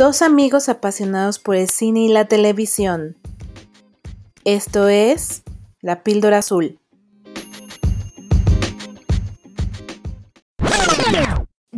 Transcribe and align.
Dos 0.00 0.22
amigos 0.22 0.70
apasionados 0.70 1.38
por 1.38 1.56
el 1.56 1.68
cine 1.68 2.00
y 2.00 2.08
la 2.08 2.24
televisión. 2.24 3.18
Esto 4.46 4.88
es 4.88 5.42
La 5.82 6.02
Píldora 6.02 6.38
Azul. 6.38 6.79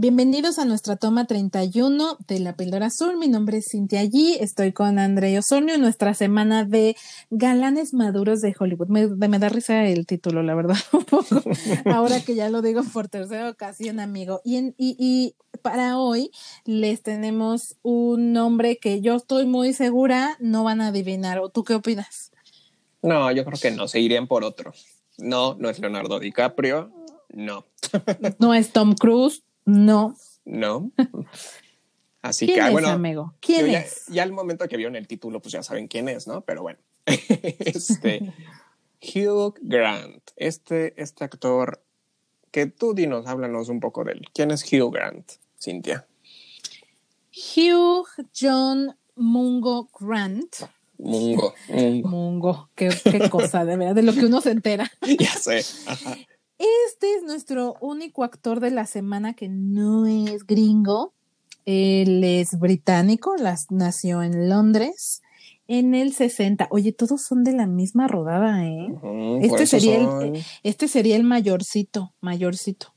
Bienvenidos 0.02 0.58
a 0.58 0.64
nuestra 0.64 0.96
toma 0.96 1.28
31 1.28 2.16
de 2.26 2.40
La 2.40 2.56
Píldora 2.56 2.86
Azul. 2.86 3.18
Mi 3.18 3.28
nombre 3.28 3.58
es 3.58 3.68
Cintia 3.70 4.02
G. 4.02 4.36
Estoy 4.40 4.72
con 4.72 4.98
André 4.98 5.38
Osornio 5.38 5.76
en 5.76 5.80
nuestra 5.80 6.12
semana 6.12 6.64
de 6.64 6.96
galanes 7.30 7.94
maduros 7.94 8.40
de 8.40 8.52
Hollywood. 8.58 8.88
Me, 8.88 9.06
me 9.06 9.38
da 9.38 9.48
risa 9.48 9.84
el 9.84 10.04
título, 10.08 10.42
la 10.42 10.56
verdad, 10.56 10.74
un 10.92 11.04
poco. 11.04 11.40
Ahora 11.84 12.20
que 12.20 12.34
ya 12.34 12.50
lo 12.50 12.62
digo 12.62 12.82
por 12.92 13.06
tercera 13.06 13.48
ocasión, 13.48 14.00
amigo. 14.00 14.40
Y, 14.44 14.56
en, 14.56 14.74
y, 14.76 14.96
y 14.98 15.36
para 15.60 15.96
hoy 16.00 16.32
les 16.64 17.04
tenemos 17.04 17.76
un 17.82 18.32
nombre 18.32 18.78
que 18.78 19.02
yo 19.02 19.14
estoy 19.14 19.46
muy 19.46 19.72
segura 19.72 20.36
no 20.40 20.64
van 20.64 20.80
a 20.80 20.88
adivinar. 20.88 21.38
¿O 21.38 21.48
tú 21.48 21.62
qué 21.62 21.74
opinas? 21.74 22.32
No, 23.02 23.30
yo 23.30 23.44
creo 23.44 23.60
que 23.60 23.70
no, 23.70 23.86
se 23.86 24.00
irían 24.00 24.26
por 24.26 24.42
otro. 24.42 24.72
No, 25.18 25.54
no 25.60 25.70
es 25.70 25.78
Leonardo 25.78 26.18
DiCaprio, 26.18 26.90
no. 27.28 27.66
no 28.40 28.52
es 28.52 28.72
Tom 28.72 28.96
Cruise, 28.96 29.44
no. 29.64 30.16
No. 30.44 30.90
Así 32.22 32.46
¿Quién 32.46 32.60
que, 32.60 32.66
es, 32.66 32.72
bueno, 32.72 32.88
amigo? 32.88 33.34
¿Quién 33.40 33.66
ya, 33.66 33.80
es? 33.80 34.06
ya 34.06 34.22
al 34.22 34.32
momento 34.32 34.68
que 34.68 34.76
vieron 34.76 34.94
el 34.94 35.08
título, 35.08 35.42
pues 35.42 35.52
ya 35.52 35.62
saben 35.62 35.88
quién 35.88 36.08
es, 36.08 36.28
¿no? 36.28 36.42
Pero 36.42 36.62
bueno, 36.62 36.78
este, 37.06 38.32
Hugh 39.02 39.58
Grant, 39.60 40.22
este, 40.36 41.00
este 41.02 41.24
actor, 41.24 41.82
que 42.52 42.66
tú 42.66 42.94
dinos, 42.94 43.26
háblanos 43.26 43.68
un 43.68 43.80
poco 43.80 44.04
de 44.04 44.12
él. 44.12 44.28
¿Quién 44.32 44.52
es 44.52 44.62
Hugh 44.72 44.92
Grant, 44.92 45.32
Cintia? 45.60 46.06
Hugh 47.32 48.06
John 48.38 48.96
Mungo 49.16 49.88
Grant. 49.98 50.54
Mungo. 50.98 51.54
Mungo. 51.68 52.08
Mungo, 52.08 52.70
qué, 52.76 52.90
qué 53.02 53.28
cosa, 53.30 53.64
de 53.64 53.76
verdad, 53.76 53.96
de 53.96 54.02
lo 54.02 54.12
que 54.12 54.26
uno 54.26 54.40
se 54.40 54.52
entera. 54.52 54.88
ya 55.18 55.32
sé. 55.32 55.64
Ajá. 55.86 56.16
Este 57.02 57.16
es 57.16 57.24
nuestro 57.24 57.74
único 57.80 58.22
actor 58.22 58.60
de 58.60 58.70
la 58.70 58.86
semana 58.86 59.34
que 59.34 59.48
no 59.48 60.06
es 60.06 60.46
gringo. 60.46 61.12
Él 61.66 62.22
es 62.22 62.56
británico, 62.60 63.34
las, 63.36 63.72
nació 63.72 64.22
en 64.22 64.48
Londres 64.48 65.20
en 65.66 65.96
el 65.96 66.14
60. 66.14 66.68
Oye, 66.70 66.92
todos 66.92 67.22
son 67.22 67.42
de 67.42 67.54
la 67.54 67.66
misma 67.66 68.06
rodada, 68.06 68.64
¿eh? 68.64 68.94
Este 69.42 69.66
sería, 69.66 69.98
son- 69.98 70.36
el, 70.36 70.44
este 70.62 70.86
sería 70.86 71.16
el 71.16 71.24
mayorcito, 71.24 72.14
mayorcito. 72.20 72.94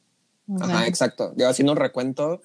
Ajá, 0.61 0.85
exacto. 0.85 1.33
Yo 1.35 1.49
haciendo 1.49 1.71
un 1.71 1.79
recuento, 1.79 2.41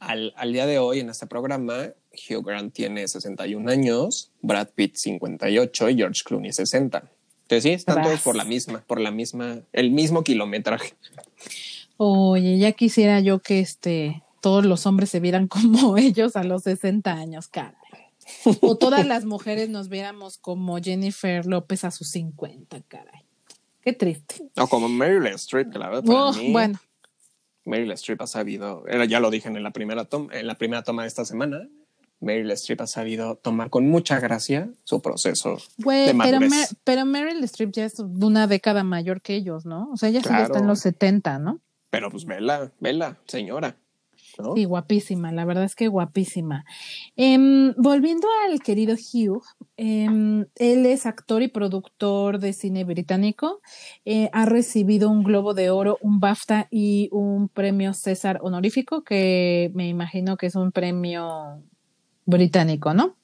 al, 0.00 0.34
al 0.36 0.52
día 0.52 0.66
de 0.66 0.78
hoy 0.78 1.00
en 1.00 1.08
este 1.08 1.26
programa, 1.26 1.94
Hugh 2.12 2.44
Grant 2.44 2.74
tiene 2.74 3.08
61 3.08 3.70
años, 3.70 4.32
Brad 4.42 4.68
Pitt 4.74 4.96
58 4.96 5.88
y 5.88 5.96
George 5.96 6.20
Clooney 6.26 6.52
60. 6.52 7.10
Entonces 7.50 7.64
sí, 7.64 7.70
están 7.70 8.04
todos 8.04 8.20
por 8.20 8.36
la 8.36 8.44
misma, 8.44 8.84
por 8.86 9.00
la 9.00 9.10
misma, 9.10 9.58
el 9.72 9.90
mismo 9.90 10.22
kilometraje. 10.22 10.94
Oye, 11.96 12.58
ya 12.58 12.70
quisiera 12.70 13.18
yo 13.18 13.40
que 13.40 13.58
este 13.58 14.22
todos 14.40 14.64
los 14.64 14.86
hombres 14.86 15.10
se 15.10 15.18
vieran 15.18 15.48
como 15.48 15.96
ellos 15.98 16.36
a 16.36 16.44
los 16.44 16.62
60 16.62 17.12
años, 17.12 17.48
caray. 17.48 17.74
O 18.60 18.76
todas 18.76 19.04
las 19.04 19.24
mujeres 19.24 19.68
nos 19.68 19.88
viéramos 19.88 20.38
como 20.38 20.78
Jennifer 20.78 21.44
López 21.44 21.82
a 21.82 21.90
sus 21.90 22.08
50, 22.10 22.82
caray. 22.82 23.22
Qué 23.82 23.94
triste. 23.94 24.36
O 24.56 24.68
como 24.68 24.88
Meryl 24.88 25.26
Streep, 25.34 25.72
que 25.72 25.78
la 25.80 25.88
verdad 25.88 26.04
para 26.04 26.26
Oh, 26.26 26.32
mí, 26.34 26.52
bueno, 26.52 26.78
Meryl 27.64 27.90
Streep 27.92 28.22
ha 28.22 28.28
sabido, 28.28 28.84
ya 29.08 29.18
lo 29.18 29.28
dije 29.28 29.48
en 29.48 29.60
la 29.60 29.72
primera 29.72 30.04
toma, 30.04 30.32
en 30.38 30.46
la 30.46 30.54
primera 30.54 30.84
toma 30.84 31.02
de 31.02 31.08
esta 31.08 31.24
semana, 31.24 31.66
Meryl 32.20 32.50
Streep 32.52 32.80
ha 32.82 32.86
sabido 32.86 33.36
tomar 33.36 33.70
con 33.70 33.88
mucha 33.88 34.20
gracia 34.20 34.70
su 34.84 35.00
proceso 35.00 35.56
de 35.78 35.84
pero, 35.84 36.14
madurez. 36.14 36.50
Mer- 36.50 36.68
pero 36.84 37.04
Meryl 37.06 37.42
Streep 37.44 37.72
ya 37.72 37.84
es 37.86 37.96
de 37.96 38.26
una 38.26 38.46
década 38.46 38.84
mayor 38.84 39.22
que 39.22 39.34
ellos, 39.34 39.64
¿no? 39.66 39.88
O 39.92 39.96
sea, 39.96 40.08
ella 40.10 40.20
sí 40.20 40.28
ya 40.28 40.34
está 40.42 40.46
Claro. 40.48 40.60
en 40.62 40.66
los 40.68 40.80
70, 40.80 41.38
¿no? 41.38 41.60
Pero 41.90 42.10
pues 42.10 42.24
vela, 42.24 42.72
vela, 42.80 43.18
señora. 43.26 43.76
¿no? 44.38 44.54
Sí, 44.54 44.64
guapísima, 44.64 45.32
la 45.32 45.44
verdad 45.44 45.64
es 45.64 45.74
que 45.74 45.88
guapísima. 45.88 46.64
Em, 47.16 47.74
volviendo 47.76 48.26
al 48.48 48.60
querido 48.60 48.94
Hugh, 48.94 49.42
em, 49.76 50.46
él 50.54 50.86
es 50.86 51.04
actor 51.04 51.42
y 51.42 51.48
productor 51.48 52.38
de 52.38 52.52
cine 52.52 52.84
británico. 52.84 53.60
Eh, 54.04 54.30
ha 54.32 54.46
recibido 54.46 55.10
un 55.10 55.24
Globo 55.24 55.52
de 55.52 55.70
Oro, 55.70 55.98
un 56.00 56.20
BAFTA 56.20 56.68
y 56.70 57.08
un 57.12 57.48
premio 57.48 57.92
César 57.92 58.38
honorífico, 58.42 59.02
que 59.02 59.70
me 59.74 59.88
imagino 59.88 60.36
que 60.36 60.46
es 60.46 60.54
un 60.54 60.70
premio 60.72 61.62
británico, 62.24 62.94
¿no? 62.94 63.16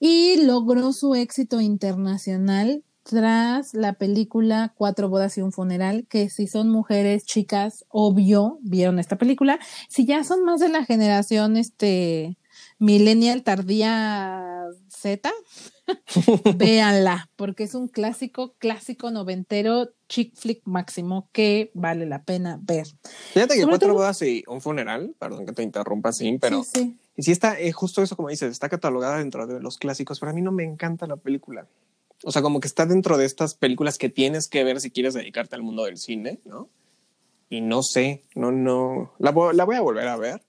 Y 0.00 0.42
logró 0.44 0.92
su 0.92 1.14
éxito 1.14 1.60
internacional 1.60 2.82
tras 3.04 3.74
la 3.74 3.92
película 3.92 4.72
Cuatro 4.76 5.08
bodas 5.08 5.36
y 5.38 5.42
un 5.42 5.52
funeral, 5.52 6.06
que 6.08 6.30
si 6.30 6.46
son 6.46 6.70
mujeres 6.70 7.24
chicas, 7.24 7.84
obvio, 7.88 8.58
vieron 8.62 8.98
esta 8.98 9.16
película. 9.16 9.58
Si 9.88 10.06
ya 10.06 10.24
son 10.24 10.42
más 10.44 10.60
de 10.60 10.70
la 10.70 10.84
generación 10.84 11.56
este 11.56 12.38
millennial 12.78 13.42
tardía 13.42 14.64
Z, 14.88 15.30
véanla, 16.56 17.28
porque 17.36 17.64
es 17.64 17.74
un 17.74 17.88
clásico, 17.88 18.54
clásico 18.58 19.10
noventero, 19.10 19.90
chick 20.08 20.34
flick 20.36 20.62
máximo 20.64 21.28
que 21.32 21.70
vale 21.74 22.06
la 22.06 22.22
pena 22.22 22.58
ver. 22.62 22.86
Fíjate 23.32 23.54
que 23.54 23.60
Sobre 23.60 23.72
cuatro 23.72 23.88
todo- 23.88 23.96
bodas 23.98 24.22
y 24.22 24.44
un 24.46 24.60
funeral, 24.60 25.14
perdón 25.18 25.46
que 25.46 25.52
te 25.52 25.62
interrumpa 25.62 26.10
así, 26.10 26.38
pero 26.40 26.62
Sí, 26.64 26.70
sí. 26.74 26.98
y 27.16 27.22
sí 27.22 27.32
está 27.32 27.58
eh, 27.60 27.72
justo 27.72 28.02
eso 28.02 28.16
como 28.16 28.28
dices, 28.28 28.50
está 28.50 28.68
catalogada 28.68 29.18
dentro 29.18 29.46
de 29.46 29.60
los 29.60 29.78
clásicos, 29.78 30.20
pero 30.20 30.30
a 30.30 30.34
mí 30.34 30.42
no 30.42 30.52
me 30.52 30.64
encanta 30.64 31.06
la 31.06 31.16
película. 31.16 31.66
O 32.22 32.32
sea, 32.32 32.40
como 32.42 32.60
que 32.60 32.68
está 32.68 32.86
dentro 32.86 33.18
de 33.18 33.26
estas 33.26 33.54
películas 33.54 33.98
que 33.98 34.08
tienes 34.08 34.48
que 34.48 34.64
ver 34.64 34.80
si 34.80 34.90
quieres 34.90 35.14
dedicarte 35.14 35.56
al 35.56 35.62
mundo 35.62 35.84
del 35.84 35.98
cine, 35.98 36.38
¿no? 36.44 36.68
Y 37.50 37.60
no 37.60 37.82
sé, 37.82 38.24
no, 38.34 38.50
no, 38.50 39.12
la 39.18 39.30
voy 39.32 39.76
a 39.76 39.80
volver 39.82 40.08
a 40.08 40.16
ver 40.16 40.42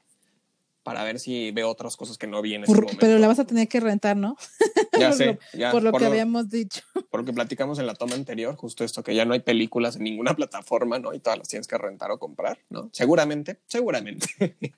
para 0.85 1.03
ver 1.03 1.19
si 1.19 1.50
veo 1.50 1.68
otras 1.69 1.97
cosas 1.97 2.18
que 2.19 2.28
no 2.28 2.44
vi 2.44 2.53
en 2.53 2.63
ese 2.63 2.72
Por- 2.72 2.84
momento. 2.84 3.00
pero 3.01 3.18
la 3.18 3.28
vas 3.28 3.40
a 3.40 3.46
tener 3.46 3.68
que 3.68 3.79
rentar, 3.79 4.16
¿no? 4.16 4.38
ya 5.00 5.09
por 5.09 5.18
sé, 5.18 5.25
lo- 5.25 5.40
ya, 5.59 5.72
por 5.72 5.81
lo 5.84 5.91
que 5.91 6.00
lo- 6.00 6.06
habíamos 6.06 6.47
dicho. 6.50 6.81
por 7.09 7.22
lo 7.22 7.25
que 7.25 7.34
platicamos 7.34 7.79
en 7.79 7.88
la 7.88 7.96
toma 7.96 8.13
anterior, 8.13 8.56
justo 8.56 8.84
esto, 8.84 9.03
que 9.03 9.16
ya 9.16 9.25
no 9.25 9.34
hay 9.34 9.40
películas 9.40 9.96
en 9.96 10.03
ninguna 10.03 10.34
plataforma, 10.35 11.00
¿no? 11.00 11.12
Y 11.16 11.19
todas 11.19 11.40
las 11.40 11.47
tienes 11.47 11.66
que 11.68 11.78
rentar 11.79 12.12
o 12.12 12.19
comprar, 12.19 12.59
¿no? 12.69 12.90
Seguramente, 12.94 13.59
seguramente. 13.66 14.28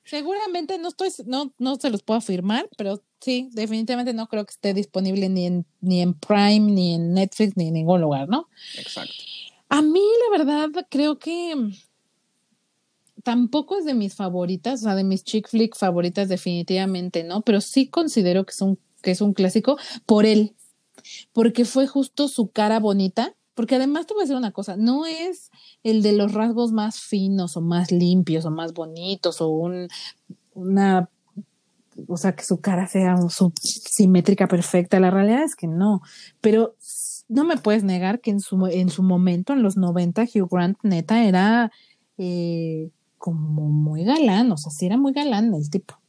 Seguramente 0.05 0.77
no 0.79 0.87
estoy, 0.87 1.09
no, 1.25 1.53
no 1.59 1.75
se 1.75 1.89
los 1.89 2.01
puedo 2.03 2.19
afirmar, 2.19 2.69
pero 2.77 3.03
sí, 3.19 3.49
definitivamente 3.51 4.13
no 4.13 4.27
creo 4.27 4.45
que 4.45 4.51
esté 4.51 4.73
disponible 4.73 5.27
ni 5.27 5.45
en, 5.45 5.65
ni 5.81 6.01
en 6.01 6.13
Prime, 6.13 6.71
ni 6.71 6.95
en 6.95 7.13
Netflix, 7.13 7.57
ni 7.57 7.67
en 7.67 7.73
ningún 7.73 7.99
lugar, 8.01 8.29
¿no? 8.29 8.47
Exacto. 8.77 9.13
A 9.69 9.81
mí, 9.81 10.01
la 10.31 10.37
verdad, 10.37 10.87
creo 10.89 11.19
que 11.19 11.53
tampoco 13.27 13.77
es 13.77 13.83
de 13.83 13.93
mis 13.93 14.15
favoritas, 14.15 14.79
o 14.79 14.83
sea, 14.83 14.95
de 14.95 15.03
mis 15.03 15.25
chick 15.25 15.49
flick 15.49 15.75
favoritas, 15.75 16.29
definitivamente, 16.29 17.25
¿no? 17.25 17.41
Pero 17.41 17.59
sí 17.59 17.89
considero 17.89 18.45
que 18.45 18.51
es 18.51 18.61
un, 18.61 18.79
que 19.01 19.11
es 19.11 19.19
un 19.19 19.33
clásico 19.33 19.77
por 20.05 20.25
él, 20.25 20.55
porque 21.33 21.65
fue 21.65 21.87
justo 21.87 22.29
su 22.29 22.47
cara 22.51 22.79
bonita. 22.79 23.35
Porque 23.53 23.75
además 23.75 24.07
te 24.07 24.13
voy 24.13 24.21
a 24.21 24.23
decir 24.23 24.37
una 24.37 24.53
cosa, 24.53 24.77
no 24.77 25.05
es 25.05 25.51
el 25.83 26.03
de 26.03 26.13
los 26.13 26.31
rasgos 26.31 26.71
más 26.71 27.01
finos 27.01 27.57
o 27.57 27.61
más 27.61 27.91
limpios 27.91 28.45
o 28.45 28.51
más 28.51 28.71
bonitos 28.71 29.41
o 29.41 29.49
un, 29.49 29.89
una, 30.53 31.09
o 32.07 32.15
sea, 32.15 32.33
que 32.33 32.45
su 32.45 32.61
cara 32.61 32.87
sea 32.87 33.17
simétrica 33.59 34.47
perfecta. 34.47 35.01
La 35.01 35.11
realidad 35.11 35.43
es 35.43 35.57
que 35.57 35.67
no, 35.67 36.01
pero 36.39 36.77
no 37.27 37.43
me 37.43 37.57
puedes 37.57 37.83
negar 37.83 38.21
que 38.21 38.31
en 38.31 38.39
su, 38.39 38.67
en 38.67 38.89
su 38.89 39.03
momento, 39.03 39.51
en 39.51 39.63
los 39.63 39.75
90, 39.75 40.21
Hugh 40.33 40.47
Grant 40.49 40.77
neta 40.83 41.25
era 41.25 41.71
eh, 42.17 42.91
como 43.17 43.63
muy 43.69 44.03
galán, 44.03 44.51
o 44.51 44.57
sea, 44.57 44.71
sí 44.71 44.85
era 44.85 44.97
muy 44.97 45.13
galán 45.13 45.53
el 45.53 45.69
tipo. 45.69 45.99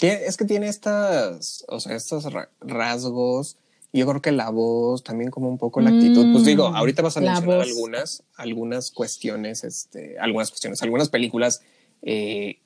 Es 0.00 0.36
que 0.36 0.44
tiene 0.44 0.68
estas, 0.68 1.64
o 1.68 1.78
sea, 1.80 1.94
estos 1.94 2.24
ra- 2.32 2.50
rasgos. 2.60 3.56
Yo 3.92 4.06
creo 4.06 4.22
que 4.22 4.32
la 4.32 4.48
voz, 4.50 5.04
también 5.04 5.30
como 5.30 5.48
un 5.48 5.58
poco 5.58 5.80
la 5.80 5.90
actitud. 5.90 6.26
Pues 6.32 6.44
digo, 6.44 6.70
Mm, 6.70 6.76
ahorita 6.76 7.02
vas 7.02 7.16
a 7.18 7.20
mencionar 7.20 7.58
voz. 7.58 7.68
algunas, 7.68 8.22
algunas 8.36 8.90
cuestiones, 8.90 9.64
este, 9.64 10.18
algunas 10.18 10.50
cuestiones, 10.50 10.82
algunas 10.82 11.08
películas 11.10 11.60
eh, 12.02 12.58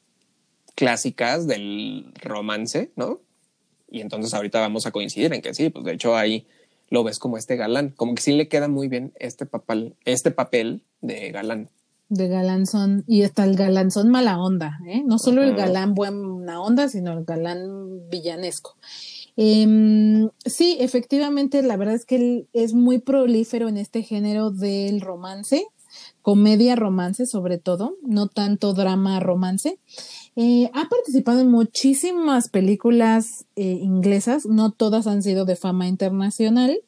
clásicas 0.74 1.46
del 1.46 2.12
romance, 2.22 2.90
¿no? 2.96 3.20
Y 3.90 4.00
entonces 4.00 4.34
ahorita 4.34 4.60
vamos 4.60 4.86
a 4.86 4.90
coincidir 4.92 5.32
en 5.32 5.42
que 5.42 5.54
sí, 5.54 5.68
pues 5.70 5.84
de 5.84 5.92
hecho 5.94 6.16
ahí 6.16 6.46
lo 6.90 7.02
ves 7.02 7.18
como 7.18 7.38
este 7.38 7.56
galán, 7.56 7.90
como 7.96 8.14
que 8.14 8.22
sí 8.22 8.32
le 8.32 8.48
queda 8.48 8.68
muy 8.68 8.88
bien 8.88 9.12
este 9.18 9.46
papel, 9.46 9.96
este 10.04 10.30
papel 10.30 10.82
de 11.00 11.30
galán. 11.32 11.70
De 12.08 12.28
galanzón, 12.28 13.02
y 13.08 13.22
hasta 13.22 13.44
el 13.44 13.56
galanzón 13.56 14.10
mala 14.10 14.40
onda, 14.40 14.78
¿eh? 14.86 15.02
No 15.04 15.18
solo 15.18 15.42
el 15.42 15.56
galán 15.56 15.94
buena 15.94 16.60
onda, 16.60 16.88
sino 16.88 17.12
el 17.12 17.24
galán 17.24 18.08
villanesco. 18.08 18.76
Em, 19.36 20.30
sí, 20.44 20.76
efectivamente, 20.80 21.62
la 21.62 21.76
verdad 21.76 21.96
es 21.96 22.04
que 22.06 22.16
él 22.16 22.48
es 22.52 22.74
muy 22.74 22.98
prolífero 22.98 23.68
en 23.68 23.76
este 23.76 24.02
género 24.02 24.50
del 24.50 25.00
romance. 25.00 25.66
comedia 26.22 26.76
romance 26.76 27.26
sobre 27.26 27.58
todo, 27.58 27.96
no 28.02 28.28
tanto 28.28 28.74
drama 28.74 29.20
romance. 29.20 29.78
Eh, 30.36 30.70
ha 30.74 30.88
participado 30.88 31.40
en 31.40 31.50
muchísimas 31.50 32.48
películas 32.50 33.46
eh, 33.56 33.78
inglesas, 33.80 34.44
no 34.46 34.72
todas 34.72 35.06
han 35.06 35.22
sido 35.22 35.44
de 35.44 35.56
fama 35.56 35.86
internacional. 35.88 36.78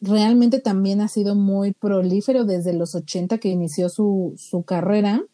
Realmente 0.00 0.60
también 0.60 1.00
ha 1.00 1.08
sido 1.08 1.34
muy 1.34 1.72
prolífero 1.72 2.44
desde 2.44 2.72
los 2.72 2.94
80 2.94 3.38
que 3.38 3.48
inició 3.48 3.88
su, 3.88 4.34
su 4.36 4.62
carrera. 4.62 5.24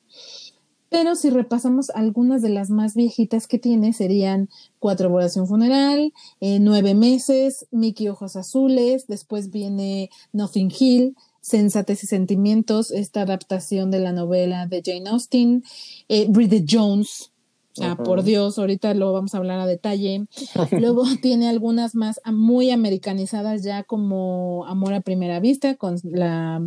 Pero 0.94 1.16
si 1.16 1.28
repasamos 1.28 1.90
algunas 1.90 2.40
de 2.40 2.50
las 2.50 2.70
más 2.70 2.94
viejitas 2.94 3.48
que 3.48 3.58
tiene, 3.58 3.92
serían 3.92 4.48
Cuatro 4.78 5.10
bodas 5.10 5.34
funeral, 5.34 6.12
eh, 6.40 6.60
Nueve 6.60 6.94
meses, 6.94 7.66
Mickey 7.72 8.08
Ojos 8.08 8.36
Azules, 8.36 9.08
después 9.08 9.50
viene 9.50 10.10
Nothing 10.32 10.72
Hill, 10.78 11.16
Sensatez 11.40 12.04
y 12.04 12.06
Sentimientos, 12.06 12.92
esta 12.92 13.22
adaptación 13.22 13.90
de 13.90 13.98
la 13.98 14.12
novela 14.12 14.66
de 14.66 14.82
Jane 14.84 15.10
Austen, 15.10 15.64
eh, 16.08 16.26
Bridget 16.28 16.66
Jones, 16.70 17.32
Ah, 17.80 17.96
por 17.96 18.22
Dios, 18.22 18.58
ahorita 18.58 18.94
lo 18.94 19.12
vamos 19.12 19.34
a 19.34 19.38
hablar 19.38 19.58
a 19.58 19.66
detalle. 19.66 20.26
Luego 20.70 21.04
tiene 21.20 21.48
algunas 21.48 21.94
más 21.94 22.20
muy 22.24 22.70
americanizadas 22.70 23.62
ya 23.62 23.82
como 23.82 24.64
Amor 24.66 24.94
a 24.94 25.00
primera 25.00 25.40
vista 25.40 25.74
con 25.74 25.96
la 26.04 26.62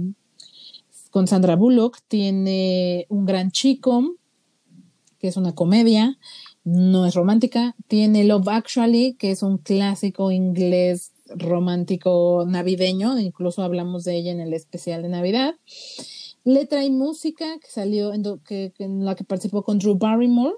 con 1.09 1.25
Sandra 1.25 1.55
Bullock, 1.55 1.99
tiene 2.07 3.05
Un 3.09 3.25
gran 3.25 3.51
chico, 3.51 4.15
que 5.19 5.29
es 5.29 5.37
una 5.37 5.55
comedia, 5.55 6.19
no 6.63 7.05
es 7.05 7.15
romántica, 7.15 7.75
tiene 7.87 8.23
Love 8.23 8.49
Actually, 8.49 9.15
que 9.15 9.31
es 9.31 9.41
un 9.41 9.57
clásico 9.57 10.31
inglés 10.31 11.13
romántico 11.29 12.45
navideño, 12.47 13.17
incluso 13.19 13.63
hablamos 13.63 14.03
de 14.03 14.17
ella 14.17 14.31
en 14.31 14.41
el 14.41 14.53
especial 14.53 15.01
de 15.01 15.09
Navidad. 15.09 15.55
Letra 16.43 16.83
y 16.83 16.91
música, 16.91 17.57
que 17.59 17.69
salió 17.69 18.13
en, 18.13 18.23
que, 18.45 18.73
en 18.77 19.03
la 19.03 19.15
que 19.15 19.23
participó 19.23 19.63
con 19.63 19.79
Drew 19.79 19.97
Barrymore, 19.97 20.55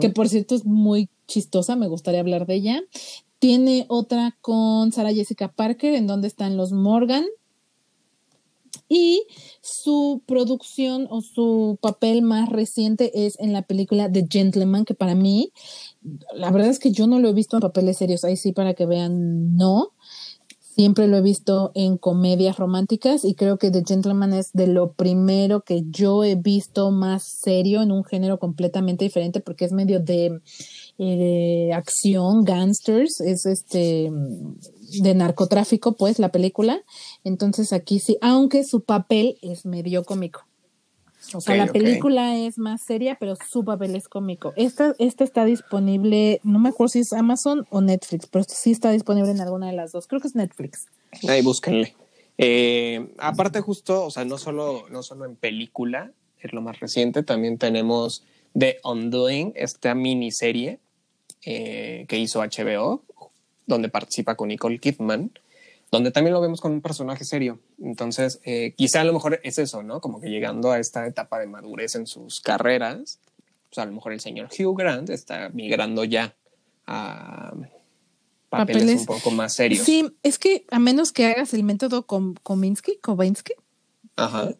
que 0.00 0.10
por 0.10 0.28
cierto 0.28 0.54
es 0.54 0.64
muy 0.64 1.08
chistosa, 1.26 1.76
me 1.76 1.88
gustaría 1.88 2.20
hablar 2.20 2.46
de 2.46 2.54
ella. 2.54 2.82
Tiene 3.38 3.86
otra 3.88 4.36
con 4.40 4.92
Sarah 4.92 5.12
Jessica 5.12 5.48
Parker, 5.48 5.94
en 5.94 6.06
donde 6.06 6.28
están 6.28 6.56
los 6.56 6.72
Morgan, 6.72 7.24
y 8.88 9.26
su 9.60 10.22
producción 10.26 11.06
o 11.10 11.20
su 11.20 11.78
papel 11.80 12.22
más 12.22 12.48
reciente 12.48 13.26
es 13.26 13.38
en 13.40 13.52
la 13.52 13.62
película 13.62 14.10
The 14.10 14.26
Gentleman, 14.30 14.84
que 14.84 14.94
para 14.94 15.14
mí, 15.14 15.52
la 16.34 16.50
verdad 16.50 16.70
es 16.70 16.78
que 16.78 16.92
yo 16.92 17.06
no 17.06 17.18
lo 17.18 17.28
he 17.28 17.32
visto 17.32 17.56
en 17.56 17.62
papeles 17.62 17.98
serios, 17.98 18.24
ahí 18.24 18.36
sí 18.36 18.52
para 18.52 18.74
que 18.74 18.86
vean, 18.86 19.56
no. 19.56 19.93
Siempre 20.74 21.06
lo 21.06 21.16
he 21.16 21.22
visto 21.22 21.70
en 21.76 21.98
comedias 21.98 22.56
románticas 22.56 23.24
y 23.24 23.36
creo 23.36 23.58
que 23.58 23.70
The 23.70 23.84
Gentleman 23.86 24.32
es 24.32 24.50
de 24.52 24.66
lo 24.66 24.92
primero 24.92 25.60
que 25.60 25.84
yo 25.88 26.24
he 26.24 26.34
visto 26.34 26.90
más 26.90 27.22
serio 27.22 27.80
en 27.80 27.92
un 27.92 28.02
género 28.02 28.40
completamente 28.40 29.04
diferente 29.04 29.38
porque 29.38 29.66
es 29.66 29.72
medio 29.72 30.00
de, 30.00 30.40
eh, 30.98 31.70
acción, 31.72 32.42
gangsters, 32.42 33.20
es 33.20 33.46
este 33.46 34.10
de 35.00 35.14
narcotráfico, 35.14 35.96
pues, 35.96 36.18
la 36.18 36.32
película. 36.32 36.82
Entonces 37.22 37.72
aquí 37.72 38.00
sí, 38.00 38.18
aunque 38.20 38.64
su 38.64 38.80
papel 38.80 39.38
es 39.42 39.64
medio 39.66 40.02
cómico. 40.02 40.44
O 41.32 41.40
sea, 41.40 41.56
la 41.56 41.66
película 41.66 42.36
es 42.36 42.58
más 42.58 42.82
seria, 42.82 43.16
pero 43.18 43.34
su 43.36 43.64
papel 43.64 43.96
es 43.96 44.08
cómico. 44.08 44.52
Esta, 44.56 44.94
esta 44.98 45.24
está 45.24 45.44
disponible, 45.44 46.40
no 46.44 46.58
me 46.58 46.68
acuerdo 46.68 46.88
si 46.88 46.98
es 47.00 47.12
Amazon 47.12 47.66
o 47.70 47.80
Netflix, 47.80 48.26
pero 48.26 48.44
sí 48.46 48.70
está 48.70 48.90
disponible 48.90 49.30
en 49.30 49.40
alguna 49.40 49.68
de 49.68 49.72
las 49.72 49.92
dos. 49.92 50.06
Creo 50.06 50.20
que 50.20 50.28
es 50.28 50.34
Netflix. 50.34 50.86
Ahí 51.28 51.42
búsquenle. 51.42 51.94
Eh, 52.36 53.12
aparte, 53.18 53.60
justo, 53.60 54.04
o 54.04 54.10
sea, 54.10 54.24
no 54.24 54.38
solo, 54.38 54.86
no 54.90 55.02
solo 55.02 55.24
en 55.24 55.36
película, 55.36 56.12
es 56.40 56.52
lo 56.52 56.60
más 56.60 56.80
reciente, 56.80 57.22
también 57.22 57.58
tenemos 57.58 58.24
The 58.58 58.78
Undoing, 58.84 59.52
esta 59.56 59.94
miniserie 59.94 60.78
eh, 61.44 62.04
que 62.08 62.18
hizo 62.18 62.40
HBO, 62.40 63.02
donde 63.66 63.88
participa 63.88 64.34
con 64.34 64.48
Nicole 64.48 64.78
Kidman, 64.78 65.30
donde 65.94 66.10
también 66.10 66.34
lo 66.34 66.40
vemos 66.40 66.60
con 66.60 66.72
un 66.72 66.80
personaje 66.80 67.24
serio. 67.24 67.60
Entonces, 67.80 68.40
eh, 68.42 68.74
quizá 68.76 69.02
a 69.02 69.04
lo 69.04 69.12
mejor 69.12 69.38
es 69.44 69.58
eso, 69.58 69.84
¿no? 69.84 70.00
Como 70.00 70.20
que 70.20 70.28
llegando 70.28 70.72
a 70.72 70.80
esta 70.80 71.06
etapa 71.06 71.38
de 71.38 71.46
madurez 71.46 71.94
en 71.94 72.08
sus 72.08 72.40
carreras, 72.40 73.20
pues 73.68 73.78
a 73.78 73.86
lo 73.86 73.92
mejor 73.92 74.12
el 74.12 74.18
señor 74.18 74.48
Hugh 74.48 74.76
Grant 74.76 75.08
está 75.10 75.50
migrando 75.50 76.02
ya 76.02 76.34
a 76.88 77.54
papeles, 78.48 79.02
un 79.02 79.06
poco 79.06 79.30
más 79.30 79.52
serios. 79.52 79.84
Sí, 79.84 80.10
es 80.24 80.40
que 80.40 80.66
a 80.72 80.80
menos 80.80 81.12
que 81.12 81.26
hagas 81.26 81.54
el 81.54 81.62
método 81.62 82.06
Kominsky, 82.06 82.98
Kovinsky, 83.00 83.52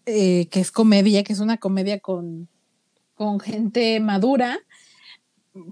eh, 0.07 0.47
que 0.47 0.61
es 0.61 0.71
comedia, 0.71 1.25
que 1.25 1.33
es 1.33 1.41
una 1.41 1.57
comedia 1.57 1.99
con, 1.99 2.49
con 3.17 3.41
gente 3.41 3.99
madura, 3.99 4.61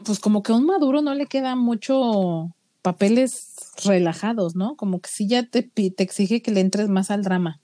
pues 0.05 0.19
como 0.19 0.43
que 0.43 0.51
a 0.51 0.57
un 0.57 0.67
maduro 0.67 1.03
no 1.03 1.15
le 1.15 1.27
queda 1.27 1.55
mucho 1.55 2.53
papeles 2.83 3.52
relajados, 3.85 4.55
¿no? 4.55 4.77
Como 4.77 5.01
que 5.01 5.11
si 5.11 5.27
ya 5.27 5.47
te, 5.49 5.63
te 5.63 6.03
exige 6.03 6.43
que 6.43 6.51
le 6.51 6.61
entres 6.61 6.89
más 6.89 7.11
al 7.11 7.23
drama. 7.23 7.61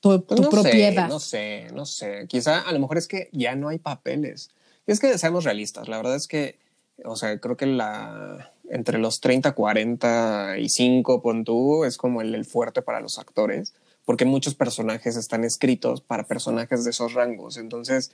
Tu, 0.00 0.24
pues 0.26 0.40
propiedad. 0.48 1.08
no 1.08 1.18
sé, 1.18 1.68
no 1.72 1.86
sé. 1.86 2.26
Quizá 2.28 2.60
a 2.60 2.72
lo 2.72 2.78
mejor 2.78 2.98
es 2.98 3.08
que 3.08 3.30
ya 3.32 3.54
no 3.56 3.68
hay 3.68 3.78
papeles. 3.78 4.50
Y 4.86 4.92
es 4.92 5.00
que 5.00 5.16
seamos 5.16 5.44
realistas. 5.44 5.88
La 5.88 5.96
verdad 5.96 6.16
es 6.16 6.28
que, 6.28 6.58
o 7.04 7.16
sea, 7.16 7.38
creo 7.38 7.56
que 7.56 7.66
la 7.66 8.52
entre 8.70 8.98
los 8.98 9.20
30, 9.20 9.52
45, 9.52 11.22
pon 11.22 11.44
tú, 11.44 11.84
es 11.84 11.96
como 11.96 12.22
el, 12.22 12.34
el 12.34 12.44
fuerte 12.44 12.82
para 12.82 13.00
los 13.00 13.18
actores, 13.18 13.74
porque 14.04 14.24
muchos 14.24 14.54
personajes 14.54 15.16
están 15.16 15.44
escritos 15.44 16.00
para 16.00 16.26
personajes 16.26 16.84
de 16.84 16.90
esos 16.90 17.14
rangos. 17.14 17.56
Entonces, 17.56 18.12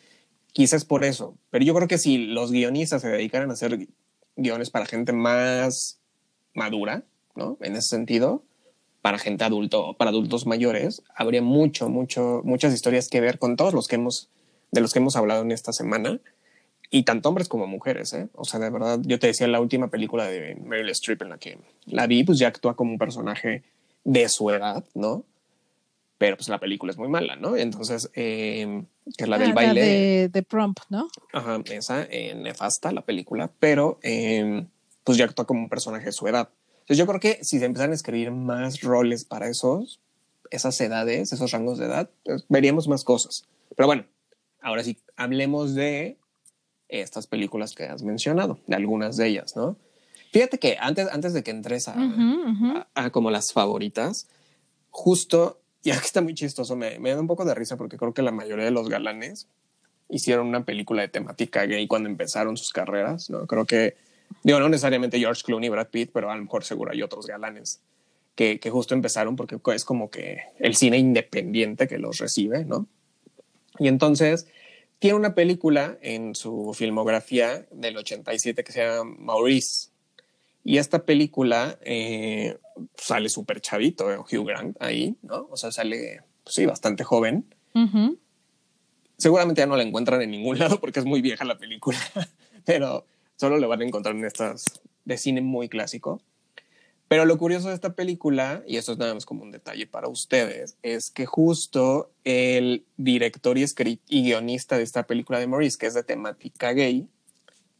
quizás 0.52 0.84
por 0.84 1.04
eso. 1.04 1.36
Pero 1.50 1.64
yo 1.64 1.74
creo 1.74 1.88
que 1.88 1.98
si 1.98 2.18
los 2.18 2.50
guionistas 2.52 3.02
se 3.02 3.08
dedicaran 3.08 3.50
a 3.50 3.54
hacer 3.54 3.88
guiones 4.36 4.70
para 4.70 4.86
gente 4.86 5.12
más 5.12 5.99
madura, 6.60 7.04
¿no? 7.34 7.56
En 7.62 7.74
ese 7.74 7.88
sentido, 7.88 8.42
para 9.00 9.18
gente 9.18 9.44
adulto, 9.44 9.94
para 9.94 10.10
adultos 10.10 10.46
mayores, 10.46 11.02
habría 11.16 11.40
mucho, 11.40 11.88
mucho, 11.88 12.42
muchas 12.44 12.74
historias 12.74 13.08
que 13.08 13.22
ver 13.22 13.38
con 13.38 13.56
todos 13.56 13.72
los 13.72 13.88
que 13.88 13.96
hemos, 13.96 14.28
de 14.72 14.82
los 14.82 14.92
que 14.92 14.98
hemos 14.98 15.16
hablado 15.16 15.40
en 15.40 15.52
esta 15.52 15.72
semana, 15.72 16.20
y 16.90 17.04
tanto 17.04 17.30
hombres 17.30 17.48
como 17.48 17.66
mujeres, 17.66 18.12
¿eh? 18.12 18.28
O 18.34 18.44
sea, 18.44 18.60
de 18.60 18.68
verdad, 18.68 18.98
yo 19.02 19.18
te 19.18 19.28
decía 19.28 19.46
la 19.48 19.60
última 19.60 19.88
película 19.88 20.26
de 20.26 20.56
Meryl 20.56 20.90
Streep 20.90 21.22
en 21.22 21.30
la 21.30 21.38
que 21.38 21.58
la 21.86 22.06
vi, 22.06 22.24
pues 22.24 22.38
ya 22.38 22.48
actúa 22.48 22.76
como 22.76 22.92
un 22.92 22.98
personaje 22.98 23.62
de 24.04 24.28
su 24.28 24.50
edad, 24.50 24.84
¿no? 24.94 25.24
Pero 26.18 26.36
pues 26.36 26.50
la 26.50 26.58
película 26.58 26.92
es 26.92 26.98
muy 26.98 27.08
mala, 27.08 27.36
¿no? 27.36 27.56
Entonces, 27.56 28.10
eh, 28.14 28.84
que 29.16 29.24
es 29.24 29.28
la 29.30 29.38
del 29.38 29.52
ah, 29.52 29.54
baile. 29.54 29.80
de, 29.80 30.28
de 30.28 30.42
Prompt, 30.42 30.80
¿no? 30.90 31.08
Ajá, 31.32 31.62
esa, 31.70 32.02
eh, 32.10 32.34
nefasta 32.34 32.92
la 32.92 33.00
película, 33.00 33.50
pero 33.58 33.98
eh, 34.02 34.66
pues 35.10 35.18
ya 35.18 35.24
actúa 35.24 35.44
como 35.44 35.62
un 35.62 35.68
personaje 35.68 36.04
de 36.04 36.12
su 36.12 36.28
edad. 36.28 36.50
Entonces 36.82 36.98
yo 36.98 37.04
creo 37.04 37.18
que 37.18 37.42
si 37.42 37.58
se 37.58 37.64
empiezan 37.64 37.90
a 37.90 37.94
escribir 37.94 38.30
más 38.30 38.80
roles 38.80 39.24
para 39.24 39.48
esos, 39.48 39.98
esas 40.52 40.80
edades, 40.80 41.32
esos 41.32 41.50
rangos 41.50 41.78
de 41.78 41.86
edad, 41.86 42.08
pues 42.24 42.44
veríamos 42.48 42.86
más 42.86 43.02
cosas. 43.02 43.44
Pero 43.74 43.88
bueno, 43.88 44.04
ahora 44.60 44.84
sí, 44.84 44.98
hablemos 45.16 45.74
de 45.74 46.16
estas 46.86 47.26
películas 47.26 47.74
que 47.74 47.86
has 47.86 48.04
mencionado, 48.04 48.60
de 48.68 48.76
algunas 48.76 49.16
de 49.16 49.26
ellas, 49.26 49.56
¿no? 49.56 49.76
Fíjate 50.32 50.60
que 50.60 50.76
antes, 50.78 51.08
antes 51.10 51.32
de 51.32 51.42
que 51.42 51.50
entres 51.50 51.88
a, 51.88 51.96
a 52.94 53.10
como 53.10 53.32
las 53.32 53.52
favoritas, 53.52 54.28
justo 54.90 55.60
y 55.82 55.90
aquí 55.90 56.04
está 56.04 56.22
muy 56.22 56.34
chistoso, 56.34 56.76
me, 56.76 57.00
me, 57.00 57.10
da 57.10 57.20
un 57.20 57.26
poco 57.26 57.44
de 57.44 57.56
risa 57.56 57.76
porque 57.76 57.96
creo 57.96 58.14
que 58.14 58.22
la 58.22 58.30
mayoría 58.30 58.64
de 58.64 58.70
los 58.70 58.88
galanes 58.88 59.48
hicieron 60.08 60.46
una 60.46 60.64
película 60.64 61.02
de 61.02 61.08
temática 61.08 61.66
gay 61.66 61.88
cuando 61.88 62.08
empezaron 62.08 62.56
sus 62.56 62.70
carreras, 62.70 63.28
¿no? 63.28 63.48
Creo 63.48 63.64
que, 63.64 63.96
digo, 64.42 64.60
no 64.60 64.68
necesariamente 64.68 65.18
George 65.18 65.42
Clooney 65.44 65.66
y 65.66 65.70
Brad 65.70 65.88
Pitt, 65.88 66.10
pero 66.12 66.30
a 66.30 66.36
lo 66.36 66.42
mejor 66.42 66.64
seguro 66.64 66.92
hay 66.92 67.02
otros 67.02 67.26
galanes 67.26 67.80
que, 68.34 68.60
que 68.60 68.70
justo 68.70 68.94
empezaron 68.94 69.36
porque 69.36 69.58
es 69.74 69.84
como 69.84 70.10
que 70.10 70.38
el 70.58 70.76
cine 70.76 70.98
independiente 70.98 71.88
que 71.88 71.98
los 71.98 72.18
recibe, 72.18 72.64
¿no? 72.64 72.86
Y 73.78 73.88
entonces 73.88 74.46
tiene 74.98 75.16
una 75.16 75.34
película 75.34 75.98
en 76.02 76.34
su 76.34 76.74
filmografía 76.74 77.66
del 77.70 77.96
87 77.96 78.62
que 78.64 78.72
se 78.72 78.84
llama 78.84 79.14
Maurice, 79.18 79.90
y 80.64 80.78
esta 80.78 81.04
película 81.04 81.78
eh, 81.82 82.58
sale 82.96 83.28
súper 83.28 83.60
chavito, 83.60 84.12
eh, 84.12 84.18
Hugh 84.18 84.46
Grant 84.46 84.80
ahí, 84.80 85.16
¿no? 85.22 85.48
O 85.50 85.56
sea, 85.56 85.72
sale, 85.72 86.22
pues 86.44 86.54
sí, 86.54 86.66
bastante 86.66 87.04
joven. 87.04 87.46
Seguramente 89.16 89.60
ya 89.60 89.66
no 89.66 89.76
la 89.76 89.82
encuentran 89.82 90.20
en 90.22 90.30
ningún 90.30 90.58
lado 90.58 90.80
porque 90.80 91.00
es 91.00 91.06
muy 91.06 91.22
vieja 91.22 91.44
la 91.44 91.58
película, 91.58 91.98
pero 92.64 93.06
solo 93.40 93.56
la 93.58 93.66
van 93.66 93.80
a 93.80 93.86
encontrar 93.86 94.14
en 94.14 94.26
estas 94.26 94.64
de 95.06 95.16
cine 95.16 95.40
muy 95.40 95.70
clásico. 95.70 96.20
Pero 97.08 97.24
lo 97.24 97.38
curioso 97.38 97.68
de 97.68 97.74
esta 97.74 97.94
película, 97.94 98.62
y 98.68 98.76
eso 98.76 98.92
es 98.92 98.98
nada 98.98 99.14
más 99.14 99.24
como 99.24 99.42
un 99.42 99.50
detalle 99.50 99.86
para 99.86 100.08
ustedes, 100.08 100.76
es 100.82 101.10
que 101.10 101.24
justo 101.24 102.12
el 102.22 102.84
director 102.98 103.56
y, 103.56 103.64
y 104.08 104.22
guionista 104.22 104.76
de 104.76 104.84
esta 104.84 105.06
película 105.06 105.40
de 105.40 105.46
Maurice, 105.46 105.78
que 105.78 105.86
es 105.86 105.94
de 105.94 106.04
temática 106.04 106.72
gay, 106.72 107.08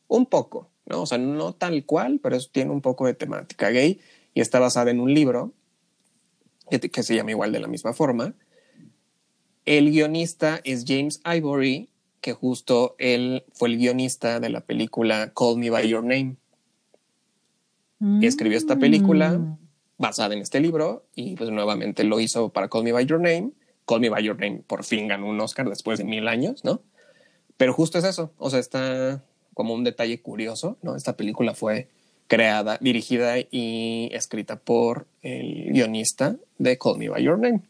un 0.09 0.25
poco, 0.27 0.71
¿no? 0.87 1.03
O 1.03 1.07
sea, 1.07 1.19
no 1.19 1.53
tal 1.53 1.85
cual, 1.85 2.21
pero 2.21 2.39
tiene 2.51 2.73
un 2.73 2.81
poco 2.81 3.07
de 3.07 3.15
temática 3.15 3.69
gay 3.69 4.01
y 4.33 4.41
está 4.41 4.59
basada 4.59 4.91
en 4.91 4.99
un 4.99 5.13
libro 5.13 5.53
que, 6.71 7.03
se 7.03 7.15
llama 7.15 7.33
igual 7.33 7.53
de 7.53 7.61
la 7.61 7.69
misma 7.69 7.93
forma. 7.93 8.35
El 9.67 9.91
guionista 9.91 10.61
es 10.65 10.85
James 10.89 11.21
Ivory, 11.25 11.91
que 12.21 12.33
justo 12.33 12.95
él 12.99 13.45
fue 13.53 13.69
el 13.71 13.79
guionista 13.79 14.41
de 14.41 14.51
la 14.51 14.61
película 14.61 15.33
Call 15.35 15.57
Me 15.59 15.71
By 15.71 15.89
Your 15.89 16.03
Name. 16.03 16.37
Escribió 18.23 18.57
esta 18.57 18.77
película 18.77 19.33
Mm. 19.33 19.59
basada 19.99 20.35
en 20.35 20.41
este 20.41 20.61
libro 20.61 21.05
y 21.15 21.37
pues 21.37 21.51
nuevamente 21.51 22.05
lo 22.05 22.21
hizo 22.21 22.49
para 22.49 22.69
Call 22.69 22.85
Me 22.85 22.93
By 22.93 23.05
Your 23.05 23.21
Name. 23.21 23.51
Call 23.87 24.01
Me 24.01 24.09
By 24.09 24.25
Your 24.25 24.39
Name 24.39 24.63
por 24.67 24.85
fin 24.85 25.09
ganó 25.09 25.29
un 25.29 25.39
Oscar 25.41 25.69
después 25.69 25.99
de 25.99 26.05
mil 26.05 26.27
años, 26.29 26.65
¿no? 26.65 26.81
Pero 27.59 27.75
justo 27.75 27.99
es 27.99 28.05
eso, 28.05 28.33
o 28.39 28.49
sea, 28.49 28.59
está 28.59 29.23
como 29.53 29.75
un 29.75 29.85
detalle 29.85 30.23
curioso, 30.23 30.79
¿no? 30.81 30.97
Esta 30.97 31.17
película 31.17 31.55
fue 31.55 31.89
creada, 32.29 32.79
dirigida 32.81 33.35
y 33.51 34.09
escrita 34.13 34.57
por 34.57 35.07
el 35.21 35.71
guionista 35.73 36.37
de 36.57 36.79
Call 36.79 36.97
Me 36.97 37.11
By 37.11 37.23
Your 37.23 37.39
Name. 37.39 37.61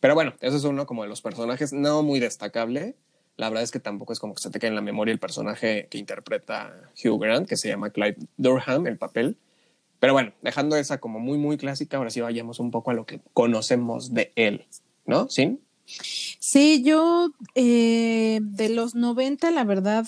Pero 0.00 0.14
bueno, 0.14 0.34
ese 0.40 0.56
es 0.56 0.64
uno 0.64 0.84
como 0.84 1.04
de 1.04 1.08
los 1.08 1.22
personajes 1.22 1.72
no 1.72 2.02
muy 2.02 2.20
destacable. 2.20 2.96
La 3.36 3.48
verdad 3.48 3.64
es 3.64 3.70
que 3.70 3.80
tampoco 3.80 4.12
es 4.12 4.20
como 4.20 4.34
que 4.34 4.42
se 4.42 4.50
te 4.50 4.58
quede 4.58 4.68
en 4.68 4.74
la 4.74 4.82
memoria 4.82 5.12
el 5.12 5.18
personaje 5.18 5.88
que 5.90 5.98
interpreta 5.98 6.90
Hugh 7.02 7.20
Grant, 7.20 7.48
que 7.48 7.56
se 7.56 7.68
llama 7.68 7.90
Clyde 7.90 8.18
Durham, 8.36 8.86
el 8.86 8.98
papel. 8.98 9.36
Pero 9.98 10.12
bueno, 10.12 10.32
dejando 10.42 10.76
esa 10.76 10.98
como 10.98 11.18
muy, 11.18 11.38
muy 11.38 11.56
clásica, 11.56 11.96
ahora 11.96 12.10
sí 12.10 12.20
vayamos 12.20 12.60
un 12.60 12.70
poco 12.70 12.90
a 12.90 12.94
lo 12.94 13.06
que 13.06 13.20
conocemos 13.32 14.12
de 14.12 14.32
él, 14.36 14.66
¿no? 15.06 15.28
¿Sí? 15.28 15.58
Sí, 15.84 16.82
yo 16.84 17.30
eh, 17.54 18.40
de 18.42 18.68
los 18.68 18.94
90, 18.94 19.50
la 19.50 19.64
verdad, 19.64 20.06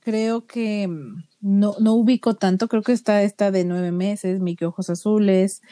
creo 0.00 0.46
que 0.46 0.86
mm, 0.86 1.24
no, 1.40 1.74
no 1.80 1.94
ubico 1.94 2.34
tanto. 2.34 2.68
Creo 2.68 2.82
que 2.82 2.92
está 2.92 3.22
esta 3.22 3.50
de 3.50 3.64
nueve 3.64 3.92
meses, 3.92 4.40
Mi 4.40 4.56
Ojos 4.62 4.90
Azules, 4.90 5.62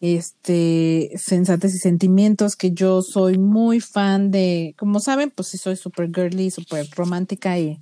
este, 0.00 1.10
Sensates 1.16 1.74
y 1.74 1.78
Sentimientos, 1.78 2.56
que 2.56 2.72
yo 2.72 3.02
soy 3.02 3.38
muy 3.38 3.80
fan 3.80 4.30
de, 4.30 4.74
como 4.78 5.00
saben, 5.00 5.30
pues 5.30 5.48
sí 5.48 5.58
soy 5.58 5.76
súper 5.76 6.10
girly, 6.14 6.50
súper 6.50 6.86
romántica 6.94 7.58
y 7.58 7.80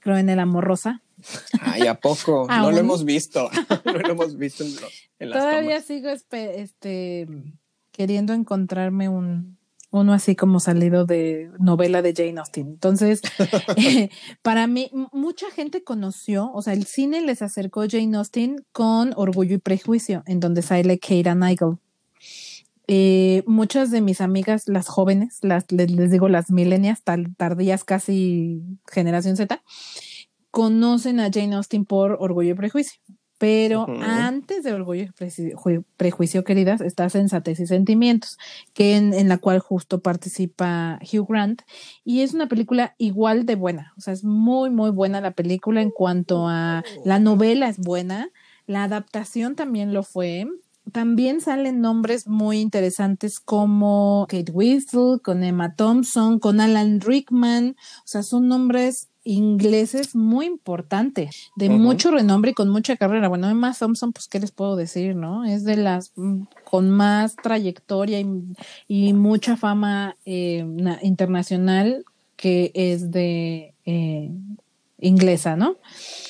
creo 0.00 0.16
en 0.18 0.28
el 0.28 0.40
amor 0.40 0.64
rosa. 0.64 1.02
Ay, 1.60 1.86
¿a 1.86 1.94
poco? 2.00 2.46
no 2.48 2.54
Aún. 2.54 2.74
lo 2.74 2.80
hemos 2.80 3.04
visto. 3.04 3.50
no 3.84 3.92
lo 3.92 4.10
hemos 4.12 4.36
visto 4.36 4.64
en, 4.64 4.74
lo- 4.76 4.88
en 5.18 5.30
las 5.30 5.38
Todavía 5.40 5.82
tomas. 5.82 5.84
sigo 5.84 6.08
este, 6.10 7.26
queriendo 7.92 8.32
encontrarme 8.34 9.08
un, 9.08 9.58
uno 9.90 10.12
así 10.12 10.36
como 10.36 10.60
salido 10.60 11.06
de 11.06 11.50
novela 11.58 12.02
de 12.02 12.14
Jane 12.14 12.38
Austen. 12.38 12.68
Entonces, 12.68 13.22
eh, 13.76 14.10
para 14.42 14.66
mí, 14.66 14.90
mucha 15.12 15.50
gente 15.50 15.82
conoció, 15.82 16.50
o 16.52 16.62
sea, 16.62 16.74
el 16.74 16.84
cine 16.84 17.22
les 17.22 17.42
acercó 17.42 17.84
Jane 17.88 18.16
Austen 18.16 18.64
con 18.72 19.12
Orgullo 19.16 19.54
y 19.54 19.58
Prejuicio, 19.58 20.22
en 20.26 20.40
donde 20.40 20.62
sale 20.62 20.98
Keira 20.98 21.34
Knightley. 21.34 21.76
Eh, 22.90 23.42
muchas 23.46 23.90
de 23.90 24.00
mis 24.00 24.22
amigas, 24.22 24.64
las 24.66 24.88
jóvenes, 24.88 25.38
las, 25.42 25.70
les, 25.70 25.90
les 25.90 26.10
digo 26.10 26.28
las 26.28 26.50
milenias, 26.50 27.02
tal, 27.02 27.34
tardías 27.36 27.84
casi 27.84 28.62
generación 28.90 29.36
Z, 29.36 29.62
conocen 30.50 31.20
a 31.20 31.30
Jane 31.30 31.54
Austen 31.54 31.84
por 31.84 32.16
Orgullo 32.20 32.52
y 32.52 32.54
Prejuicio. 32.54 33.00
Pero 33.38 33.86
antes 34.02 34.64
de 34.64 34.72
Orgullo 34.72 35.04
y 35.04 35.84
Prejuicio, 35.96 36.42
queridas, 36.42 36.80
está 36.80 37.08
Sensatez 37.08 37.60
y 37.60 37.68
Sentimientos, 37.68 38.36
que 38.74 38.96
en, 38.96 39.14
en 39.14 39.28
la 39.28 39.38
cual 39.38 39.60
justo 39.60 40.00
participa 40.00 40.98
Hugh 41.02 41.26
Grant. 41.28 41.62
Y 42.04 42.22
es 42.22 42.34
una 42.34 42.48
película 42.48 42.96
igual 42.98 43.46
de 43.46 43.54
buena. 43.54 43.92
O 43.96 44.00
sea, 44.00 44.12
es 44.12 44.24
muy, 44.24 44.70
muy 44.70 44.90
buena 44.90 45.20
la 45.20 45.30
película 45.30 45.80
en 45.82 45.90
cuanto 45.90 46.48
a 46.48 46.82
la 47.04 47.20
novela 47.20 47.68
es 47.68 47.78
buena. 47.78 48.30
La 48.66 48.82
adaptación 48.82 49.54
también 49.54 49.94
lo 49.94 50.02
fue. 50.02 50.48
También 50.90 51.40
salen 51.40 51.80
nombres 51.80 52.26
muy 52.26 52.60
interesantes 52.60 53.40
como 53.40 54.26
Kate 54.28 54.50
Winslet, 54.50 55.22
con 55.22 55.44
Emma 55.44 55.74
Thompson, 55.74 56.40
con 56.40 56.60
Alan 56.60 57.00
Rickman. 57.00 57.76
O 57.98 58.06
sea, 58.06 58.22
son 58.22 58.48
nombres 58.48 59.08
ingleses 59.30 60.16
muy 60.16 60.46
importantes, 60.46 61.50
de 61.56 61.68
mucho 61.68 62.10
renombre 62.10 62.52
y 62.52 62.54
con 62.54 62.70
mucha 62.70 62.96
carrera. 62.96 63.28
Bueno, 63.28 63.48
Emma 63.50 63.74
Thompson, 63.78 64.12
pues, 64.12 64.26
¿qué 64.26 64.40
les 64.40 64.50
puedo 64.52 64.74
decir, 64.74 65.14
no? 65.14 65.44
Es 65.44 65.64
de 65.64 65.76
las 65.76 66.12
mm, 66.16 66.42
con 66.64 66.88
más 66.90 67.36
trayectoria 67.36 68.20
y, 68.20 68.26
y 68.88 69.12
mucha 69.12 69.56
fama 69.56 70.16
eh, 70.24 70.64
na- 70.66 70.98
internacional 71.02 72.04
que 72.36 72.70
es 72.74 73.10
de 73.10 73.74
eh, 73.84 74.30
inglesa, 75.00 75.56
¿no? 75.56 75.76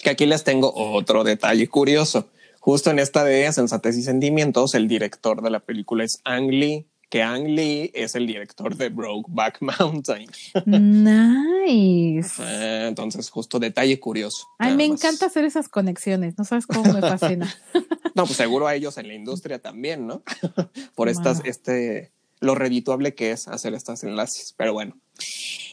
Que 0.02 0.10
aquí 0.10 0.26
les 0.26 0.42
tengo 0.42 0.72
otro 0.74 1.22
detalle 1.22 1.68
curioso. 1.68 2.26
Justo 2.60 2.90
en 2.90 2.98
esta 2.98 3.22
de 3.24 3.50
Sensatez 3.52 3.96
y 3.96 4.02
Sentimientos, 4.02 4.74
el 4.74 4.88
director 4.88 5.40
de 5.42 5.50
la 5.50 5.60
película 5.60 6.02
es 6.04 6.20
Ang 6.24 6.50
Lee, 6.50 6.84
que 7.08 7.22
Ang 7.22 7.46
Lee 7.48 7.90
es 7.94 8.14
el 8.14 8.26
director 8.26 8.76
de 8.76 8.88
Brokeback 8.90 9.58
Mountain. 9.80 10.28
Nice. 10.66 12.42
Ah, 12.42 12.86
entonces, 12.88 13.30
justo 13.30 13.58
detalle 13.58 13.98
curioso. 14.00 14.46
Ay, 14.58 14.76
me 14.76 14.88
más. 14.88 14.98
encanta 15.00 15.26
hacer 15.26 15.44
esas 15.44 15.68
conexiones, 15.68 16.36
no 16.38 16.44
sabes 16.44 16.66
cómo 16.66 16.92
me 16.92 17.00
fascina. 17.00 17.52
No, 18.14 18.24
pues 18.24 18.36
seguro 18.36 18.66
a 18.66 18.74
ellos 18.74 18.98
en 18.98 19.06
la 19.06 19.14
industria 19.14 19.60
también, 19.60 20.08
¿no? 20.08 20.24
Por 20.96 21.08
estas, 21.08 21.38
Wow. 21.38 21.46
este, 21.50 22.10
lo 22.40 22.56
redituable 22.56 23.14
que 23.14 23.30
es 23.30 23.46
hacer 23.46 23.74
estas 23.74 24.02
enlaces. 24.02 24.54
Pero 24.56 24.72
bueno, 24.72 24.96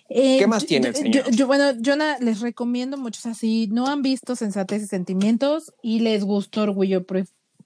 Eh, 0.10 0.38
¿Qué 0.38 0.46
más 0.46 0.62
yo- 0.64 0.68
tiene 0.68 0.90
el 0.90 0.96
señor? 0.96 1.32
yo- 1.32 1.48
bueno, 1.48 1.72
yo 1.80 1.96
na- 1.96 2.20
les 2.20 2.42
recomiendo 2.42 2.98
mucho, 2.98 3.18
o 3.20 3.24
sea, 3.24 3.34
si 3.34 3.66
no 3.68 3.88
han 3.88 4.04
visto 4.04 4.36
Sensatez 4.36 4.84
y 4.84 4.86
Sentimientos 4.88 5.74
y 5.82 6.02
les 6.02 6.24
gustó 6.24 6.62
Orgullo 6.62 7.04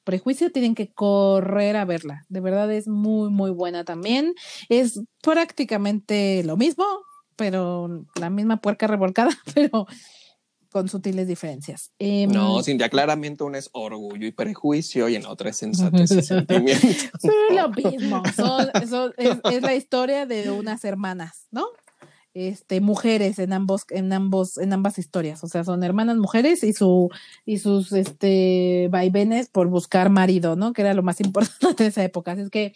Prejuicio, 0.10 0.52
tienen 0.52 0.74
que 0.74 0.92
correr 0.92 1.76
a 1.76 1.86
verla. 1.86 2.26
De 2.30 2.40
verdad 2.40 2.72
es 2.72 2.88
muy, 2.88 3.30
muy 3.30 3.52
buena 3.52 3.84
también. 3.84 4.34
Es 4.68 5.00
prácticamente 5.22 6.44
lo 6.44 6.58
mismo, 6.58 6.84
pero 7.36 8.06
la 8.16 8.32
misma 8.32 8.58
puerca 8.58 8.88
revolcada, 8.88 9.30
pero 9.54 9.86
con 10.72 10.90
sutiles 10.90 11.28
diferencias. 11.28 11.92
Em, 12.00 12.32
no, 12.32 12.62
Cintia, 12.64 12.90
claramente 12.90 13.44
una 13.44 13.58
es 13.60 13.70
orgullo 13.74 14.26
y 14.26 14.32
prejuicio 14.32 15.10
y 15.10 15.16
en 15.16 15.26
otra 15.28 15.52
es 15.52 15.58
sensatez 15.58 16.10
y 16.12 16.22
sentimiento. 16.24 16.88
Sí, 17.20 17.30
lo 17.56 17.70
mismo. 17.70 18.24
Son- 18.36 18.70
son- 18.90 19.14
es, 19.18 19.38
es 19.44 19.62
la 19.62 19.76
historia 19.76 20.26
de 20.26 20.50
unas 20.50 20.84
hermanas, 20.86 21.48
¿no? 21.52 21.66
Este, 22.48 22.80
mujeres 22.80 23.38
en 23.40 23.52
ambos, 23.52 23.84
en 23.90 24.14
ambos, 24.14 24.58
en 24.58 24.72
ambas 24.72 24.98
historias. 24.98 25.44
O 25.44 25.48
sea, 25.48 25.64
son 25.66 25.84
hermanas 25.84 26.16
mujeres 26.18 26.64
y 26.64 26.72
su, 26.74 27.10
y 27.46 27.58
sus 27.58 27.92
este 27.92 28.88
vaivenes 28.90 29.50
por 29.50 29.68
buscar 29.68 30.10
marido, 30.10 30.56
¿no? 30.56 30.72
Que 30.72 30.84
era 30.84 30.94
lo 30.94 31.04
más 31.04 31.20
importante 31.22 31.84
de 31.84 31.90
esa 31.90 32.04
época. 32.04 32.32
Así 32.32 32.42
es 32.44 32.50
que 32.50 32.74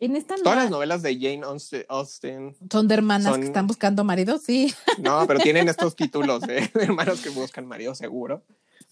en 0.00 0.16
esta 0.16 0.34
Todas 0.36 0.44
nueva- 0.44 0.62
las 0.62 0.70
novelas 0.70 1.02
de 1.02 1.14
Jane 1.14 1.42
Austen- 1.42 2.54
son 2.70 2.88
de 2.88 2.94
hermanas 2.94 3.32
son- 3.32 3.40
que 3.40 3.46
están 3.46 3.66
buscando 3.66 4.04
marido, 4.04 4.38
sí. 4.38 4.74
no, 4.98 5.24
pero 5.26 5.38
tienen 5.40 5.68
estos 5.68 5.94
títulos 5.96 6.40
de 6.42 6.68
hermanos 6.74 7.20
que 7.20 7.30
buscan 7.30 7.66
marido 7.66 7.94
seguro. 7.94 8.42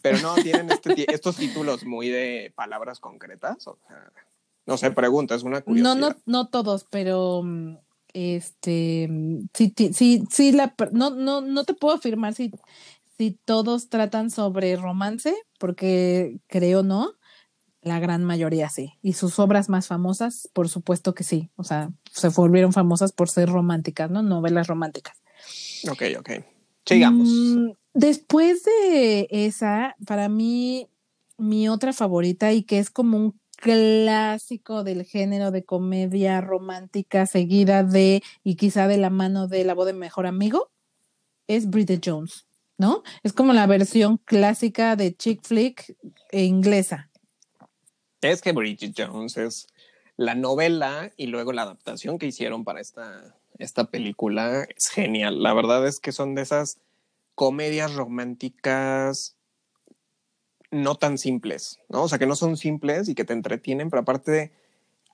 Pero 0.03 0.19
no, 0.21 0.35
tienen 0.35 0.71
este 0.71 1.13
estos 1.13 1.37
títulos 1.37 1.85
muy 1.85 2.09
de 2.11 2.53
palabras 2.55 3.01
concretas. 3.01 3.67
O 3.67 3.79
sea, 3.89 4.13
no 4.67 4.77
sé, 4.77 4.91
pregunta, 4.91 5.35
es 5.35 5.43
una 5.43 5.59
No, 5.59 5.65
curiosidad. 5.65 5.97
no, 5.97 6.15
no 6.27 6.49
todos, 6.49 6.85
pero 6.91 7.43
mm, 7.43 7.79
este 8.17 9.11
sí, 9.53 9.75
sí, 9.93 10.25
sí, 10.31 10.53
la 10.53 10.75
no, 10.93 11.11
no, 11.11 11.43
no 11.43 11.65
te 11.65 11.75
puedo 11.75 11.95
afirmar 11.95 12.33
si, 12.33 12.51
si 13.19 13.33
todos 13.45 13.91
tratan 13.91 14.31
sobre 14.31 14.75
romance, 14.77 15.35
porque 15.59 16.39
creo 16.47 16.83
no, 16.83 17.13
la 17.83 18.01
gran 18.01 18.25
mayoría 18.25 18.71
sí. 18.71 18.95
Y 19.03 19.13
sus 19.13 19.39
obras 19.39 19.69
más 19.69 19.87
famosas, 19.87 20.49
por 20.55 20.71
supuesto 20.71 21.15
que 21.15 21.25
sí. 21.25 21.51
O 21.57 21.63
sea, 21.63 21.91
se 22.11 22.29
volvieron 22.31 22.73
famosas 22.73 23.13
por 23.13 23.29
ser 23.29 23.51
románticas, 23.51 24.11
¿no? 24.11 24.23
Novelas 24.23 24.67
románticas. 24.67 25.19
Ok, 25.91 26.03
ok. 26.19 26.31
Sigamos. 26.87 27.29
Mm, 27.29 27.73
después 27.93 28.65
de 28.65 29.29
esa, 29.31 29.95
para 30.07 30.31
mí, 30.31 30.89
mi 31.37 31.69
otra 31.69 31.93
favorita 31.93 32.53
y 32.55 32.63
que 32.63 32.79
es 32.79 32.89
como 32.89 33.19
un 33.19 33.41
clásico 33.57 34.85
del 34.85 35.05
género 35.05 35.51
de 35.51 35.65
comedia 35.65 36.41
romántica 36.41 37.27
seguida 37.27 37.83
de 37.83 38.23
y 38.45 38.57
quizá 38.57 38.87
de 38.87 38.99
la 38.99 39.11
mano 39.11 39.49
de 39.49 39.65
la 39.65 39.75
voz 39.75 39.87
de 39.87 39.93
mejor 39.93 40.27
amigo 40.27 40.71
es 41.49 41.71
Bridget 41.71 42.03
Jones, 42.05 42.47
¿no? 42.79 43.03
Es 43.23 43.33
como 43.33 43.53
la 43.53 43.67
versión 43.67 44.19
clásica 44.19 44.97
de 44.97 45.17
chick 45.17 45.43
flick 45.43 45.97
e 46.31 46.45
inglesa. 46.45 47.11
Es 48.21 48.43
que 48.43 48.53
Bridget 48.53 48.95
Jones 48.97 49.37
es 49.37 49.67
la 50.17 50.35
novela 50.35 51.13
y 51.17 51.27
luego 51.27 51.53
la 51.53 51.63
adaptación 51.63 52.19
que 52.19 52.27
hicieron 52.27 52.65
para 52.65 52.81
esta, 52.81 53.37
esta 53.59 53.91
película 53.91 54.67
es 54.77 54.89
genial. 54.89 55.43
La 55.43 55.55
verdad 55.55 55.87
es 55.87 56.01
que 56.01 56.13
son 56.13 56.35
de 56.35 56.43
esas 56.43 56.79
comedias 57.35 57.95
románticas 57.95 59.36
no 60.83 60.95
tan 60.95 61.19
simples, 61.19 61.81
¿no? 61.89 62.05
O 62.05 62.09
sea, 62.09 62.19
que 62.19 62.27
no 62.27 62.37
son 62.37 62.57
simples 62.57 63.09
y 63.09 63.15
que 63.15 63.25
te 63.25 63.33
entretienen, 63.33 63.91
pero 63.91 64.03
aparte 64.03 64.53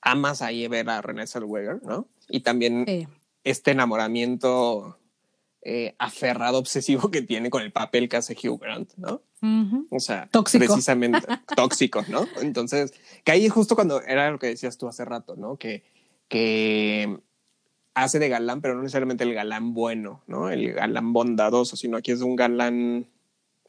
amas 0.00 0.42
ahí 0.42 0.66
ver 0.69 0.90
a 0.90 1.00
Renée 1.00 1.26
Zellweger, 1.26 1.83
¿no? 1.83 2.09
Y 2.28 2.40
también 2.40 3.09
este 3.45 3.71
enamoramiento 3.71 4.99
eh, 5.62 5.95
aferrado, 5.99 6.59
obsesivo 6.59 7.11
que 7.11 7.23
tiene 7.23 7.49
con 7.49 7.62
el 7.62 7.71
papel 7.71 8.09
que 8.09 8.16
hace 8.16 8.35
Hugh 8.35 8.61
Grant, 8.61 8.92
¿no? 8.97 9.23
O 9.90 9.99
sea, 9.99 10.28
Tóxico. 10.31 10.64
precisamente 10.64 11.19
tóxico, 11.57 12.04
¿no? 12.09 12.26
Entonces, 12.40 12.95
que 13.25 13.33
ahí 13.33 13.49
justo 13.49 13.75
cuando 13.75 14.00
era 14.02 14.31
lo 14.31 14.38
que 14.38 14.47
decías 14.49 14.78
tú 14.78 14.87
hace 14.88 15.04
rato, 15.04 15.35
¿no? 15.37 15.57
Que, 15.57 15.83
que 16.28 17.19
hace 17.95 18.19
de 18.19 18.28
galán, 18.28 18.61
pero 18.61 18.75
no 18.75 18.83
necesariamente 18.83 19.25
el 19.25 19.35
galán 19.35 19.75
bueno, 19.75 20.23
¿no? 20.26 20.50
El 20.50 20.73
galán 20.73 21.12
bondadoso, 21.12 21.76
sino 21.76 21.97
aquí 21.97 22.12
es 22.12 22.23
un 22.23 22.37
galán, 22.37 23.07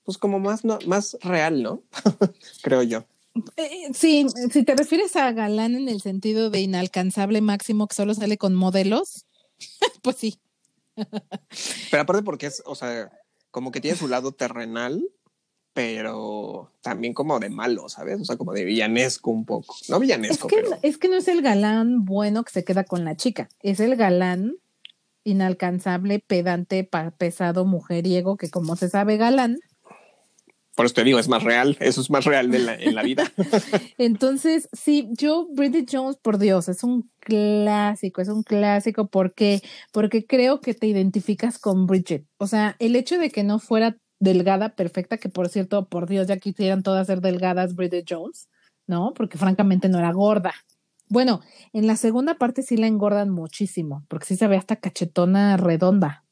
pues 0.04 0.18
como 0.18 0.40
más, 0.40 0.66
no, 0.66 0.80
más 0.86 1.18
real, 1.22 1.64
¿no? 1.64 1.82
Creo 2.62 2.84
yo. 2.84 3.06
Eh, 3.58 3.90
sí, 3.94 4.28
si 4.52 4.64
te 4.64 4.76
refieres 4.76 5.16
a 5.16 5.32
galán 5.32 5.76
en 5.76 5.90
el 5.90 6.02
sentido 6.02 6.50
de 6.50 6.62
inalcanzable 6.62 7.42
máximo 7.42 7.88
que 7.88 7.96
solo 7.96 8.14
sale 8.14 8.38
con 8.38 8.54
modelos, 8.54 9.26
pues 10.02 10.18
sí. 10.18 10.40
Pero 11.90 12.04
aparte 12.04 12.24
porque 12.24 12.48
es, 12.48 12.62
o 12.66 12.76
sea, 12.76 13.12
como 13.50 13.72
que 13.72 13.82
tiene 13.82 13.98
su 13.98 14.08
lado 14.08 14.32
terrenal, 14.34 15.04
pero 15.74 16.72
también 16.82 17.16
como 17.16 17.40
de 17.40 17.50
malo, 17.50 17.90
¿sabes? 17.90 18.22
O 18.22 18.26
sea, 18.26 18.38
como 18.38 18.54
de 18.54 18.64
villanesco 18.64 19.32
un 19.32 19.46
poco. 19.46 19.76
No 19.90 20.00
villanesco, 20.00 20.48
es 20.48 20.54
que, 20.54 20.62
pero... 20.62 20.78
Es 20.84 20.98
que 21.00 21.08
no 21.08 21.16
es 21.16 21.28
el 21.28 21.42
galán 21.42 22.06
bueno 22.06 22.44
que 22.44 22.52
se 22.52 22.64
queda 22.64 22.84
con 22.84 23.04
la 23.04 23.16
chica, 23.16 23.50
es 23.62 23.80
el 23.80 23.96
galán 23.96 24.58
inalcanzable, 25.24 26.20
pedante, 26.20 26.88
pesado, 27.18 27.66
mujeriego, 27.66 28.38
que 28.38 28.50
como 28.50 28.76
se 28.76 28.90
sabe 28.90 29.18
galán. 29.18 29.58
Por 30.76 30.86
eso 30.86 30.96
te 30.96 31.04
digo, 31.04 31.20
es 31.20 31.28
más 31.28 31.44
real, 31.44 31.78
eso 31.80 32.02
es 32.02 32.10
más 32.10 32.26
real 32.26 32.50
de 32.50 32.60
la, 32.60 32.76
en 32.76 32.96
la 32.96 33.04
vida. 33.04 33.32
Entonces, 33.98 34.70
sí, 34.74 35.08
yo, 35.12 35.48
Bridget 35.52 35.88
Jones, 35.92 36.18
por 36.18 36.40
Dios, 36.40 36.68
es 36.68 36.84
un 36.84 37.12
clásico, 37.20 38.22
es 38.22 38.30
un 38.30 38.42
clásico, 38.44 39.08
¿por 39.08 39.34
qué? 39.34 39.62
Porque 39.92 40.26
creo 40.26 40.62
que 40.62 40.74
te 40.74 40.88
identificas 40.88 41.60
con 41.60 41.86
Bridget. 41.86 42.26
O 42.38 42.48
sea, 42.48 42.76
el 42.80 42.96
hecho 42.96 43.20
de 43.20 43.30
que 43.30 43.44
no 43.44 43.60
fuera 43.60 43.98
delgada, 44.20 44.70
perfecta, 44.76 45.18
que 45.18 45.30
por 45.30 45.50
cierto, 45.50 45.88
por 45.90 46.08
Dios, 46.08 46.28
ya 46.28 46.38
quisieran 46.38 46.82
todas 46.82 47.06
ser 47.08 47.22
delgadas 47.22 47.76
Bridget 47.76 48.06
Jones, 48.10 48.48
¿no? 48.88 49.14
Porque 49.14 49.38
francamente 49.38 49.90
no 49.90 50.00
era 50.00 50.12
gorda. 50.12 50.54
Bueno, 51.10 51.42
en 51.74 51.86
la 51.86 51.96
segunda 51.98 52.36
parte 52.36 52.64
sí 52.64 52.78
la 52.78 52.88
engordan 52.88 53.30
muchísimo, 53.30 54.04
porque 54.08 54.26
sí 54.26 54.36
se 54.36 54.48
ve 54.48 54.58
hasta 54.58 54.78
cachetona 54.78 55.58
redonda. 55.58 56.23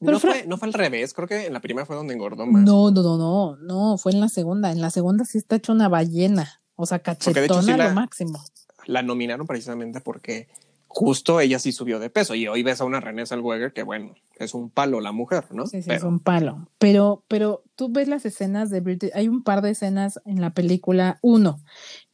No, 0.00 0.20
fue, 0.20 0.44
no 0.46 0.58
fue 0.58 0.68
al 0.68 0.74
revés, 0.74 1.14
creo 1.14 1.28
que 1.28 1.46
en 1.46 1.52
la 1.52 1.60
primera 1.60 1.86
fue 1.86 1.96
donde 1.96 2.14
engordó 2.14 2.46
más. 2.46 2.62
No, 2.62 2.90
no, 2.90 3.02
no, 3.02 3.16
no, 3.16 3.56
no, 3.56 3.98
fue 3.98 4.12
en 4.12 4.20
la 4.20 4.28
segunda. 4.28 4.70
En 4.72 4.80
la 4.80 4.90
segunda 4.90 5.24
sí 5.24 5.38
está 5.38 5.56
hecha 5.56 5.72
una 5.72 5.88
ballena, 5.88 6.62
o 6.74 6.86
sea, 6.86 6.98
cachetona 6.98 7.76
lo 7.76 7.94
máximo. 7.94 8.44
La 8.86 9.02
nominaron 9.02 9.46
precisamente 9.46 10.00
porque 10.00 10.48
justo 10.94 11.40
ella 11.40 11.58
sí 11.58 11.72
subió 11.72 11.98
de 11.98 12.10
peso 12.10 12.34
y 12.34 12.46
hoy 12.46 12.62
ves 12.62 12.80
a 12.80 12.84
una 12.84 13.00
Renée 13.00 13.26
Zellweger 13.26 13.72
que 13.72 13.82
bueno, 13.82 14.14
es 14.36 14.54
un 14.54 14.70
palo 14.70 15.00
la 15.00 15.12
mujer, 15.12 15.44
¿no? 15.50 15.66
Sí, 15.66 15.82
sí, 15.82 15.90
es 15.90 16.04
un 16.04 16.20
palo. 16.20 16.68
Pero, 16.78 17.24
pero 17.28 17.64
tú 17.74 17.88
ves 17.90 18.08
las 18.08 18.24
escenas 18.24 18.70
de 18.70 18.80
Britney, 18.80 19.10
hay 19.14 19.28
un 19.28 19.42
par 19.42 19.62
de 19.62 19.70
escenas 19.70 20.20
en 20.24 20.40
la 20.40 20.50
película, 20.50 21.18
uno, 21.22 21.60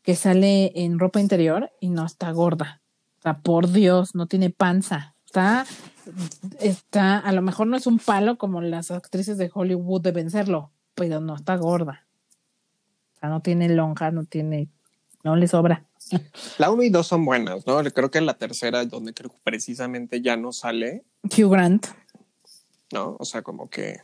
que 0.03 0.17
sale 0.17 0.73
en 0.75 0.99
ropa 0.99 1.21
interior 1.21 1.71
y 1.81 1.91
no 1.91 2.07
está 2.07 2.31
gorda. 2.31 2.83
O 3.19 3.23
sea, 3.23 3.41
por 3.41 3.71
Dios, 3.71 4.15
no 4.15 4.27
tiene 4.27 4.49
panza. 4.49 5.15
Está, 5.31 5.65
está, 6.59 7.19
a 7.19 7.31
lo 7.31 7.41
mejor 7.41 7.69
no 7.69 7.77
es 7.77 7.87
un 7.87 8.01
palo 8.01 8.37
como 8.37 8.61
las 8.63 8.91
actrices 8.91 9.39
de 9.39 9.49
Hollywood 9.55 10.01
deben 10.01 10.29
serlo, 10.29 10.73
pero 10.97 11.21
no 11.21 11.37
está 11.37 11.55
gorda. 11.55 12.05
O 13.15 13.21
sea, 13.21 13.29
no 13.29 13.41
tiene 13.41 13.69
lonja, 13.69 14.11
no 14.11 14.25
tiene, 14.25 14.71
no 15.23 15.37
le 15.37 15.47
sobra. 15.47 15.87
La 16.59 16.73
1 16.73 16.83
y 16.83 16.89
2 16.89 17.07
son 17.07 17.25
buenas, 17.25 17.65
¿no? 17.65 17.81
Creo 17.95 18.11
que 18.11 18.21
la 18.21 18.39
tercera, 18.39 18.85
donde 18.87 19.15
creo 19.15 19.31
que 19.31 19.39
precisamente 19.45 20.21
ya 20.21 20.37
no 20.37 20.51
sale. 20.51 21.05
Hugh 21.23 21.49
Grant. 21.49 21.87
¿No? 22.93 23.15
O 23.21 23.25
sea, 23.25 23.43
como 23.43 23.71
que. 23.71 24.01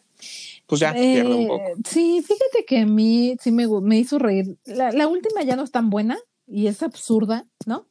Pues 0.69 0.81
ya 0.81 0.93
pierde 0.93 1.35
un 1.35 1.49
poco. 1.49 1.65
Eh, 1.65 1.75
sí, 1.89 2.23
fíjate 2.25 2.65
que 2.65 2.83
a 2.83 2.87
mí 2.87 3.37
sí 3.41 3.51
me, 3.51 3.67
me 3.67 3.99
hizo 3.99 4.21
reír. 4.21 4.59
La, 4.65 5.09
última 5.09 5.43
ya 5.43 5.57
no 5.57 5.65
es 5.65 5.73
tan 5.73 5.91
buena 5.91 6.19
y 6.47 6.69
es 6.69 6.85
absurda, 6.85 7.49
¿no? 7.67 7.89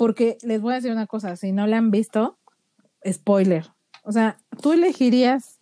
Porque 0.00 0.38
les 0.40 0.62
voy 0.62 0.72
a 0.72 0.76
decir 0.76 0.92
una 0.92 1.06
cosa: 1.06 1.36
si 1.36 1.52
no 1.52 1.66
la 1.66 1.76
han 1.76 1.90
visto, 1.90 2.38
spoiler. 3.06 3.66
O 4.02 4.12
sea, 4.12 4.38
tú 4.62 4.72
elegirías 4.72 5.58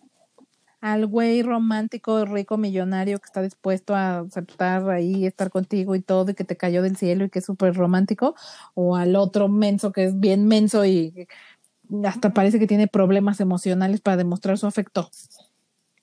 al 0.79 1.07
güey 1.07 1.41
romántico, 1.41 2.23
rico, 2.23 2.55
millonario 2.55 3.19
que 3.19 3.25
está 3.25 3.41
dispuesto 3.41 3.93
a 3.95 4.19
aceptar 4.19 4.89
ahí, 4.89 5.25
estar 5.25 5.49
contigo 5.49 5.93
y 5.93 5.99
todo, 5.99 6.31
y 6.31 6.35
que 6.35 6.45
te 6.45 6.55
cayó 6.55 6.81
del 6.81 6.95
cielo 6.95 7.25
y 7.25 7.29
que 7.29 7.39
es 7.39 7.45
súper 7.45 7.75
romántico, 7.75 8.33
o 8.75 8.95
al 8.95 9.17
otro 9.17 9.49
menso 9.49 9.91
que 9.91 10.05
es 10.05 10.17
bien 10.17 10.47
menso 10.47 10.85
y 10.85 11.27
hasta 12.05 12.33
parece 12.33 12.59
que 12.59 12.67
tiene 12.67 12.87
problemas 12.87 13.41
emocionales 13.41 13.99
para 13.99 14.15
demostrar 14.15 14.57
su 14.57 14.67
afecto. 14.67 15.11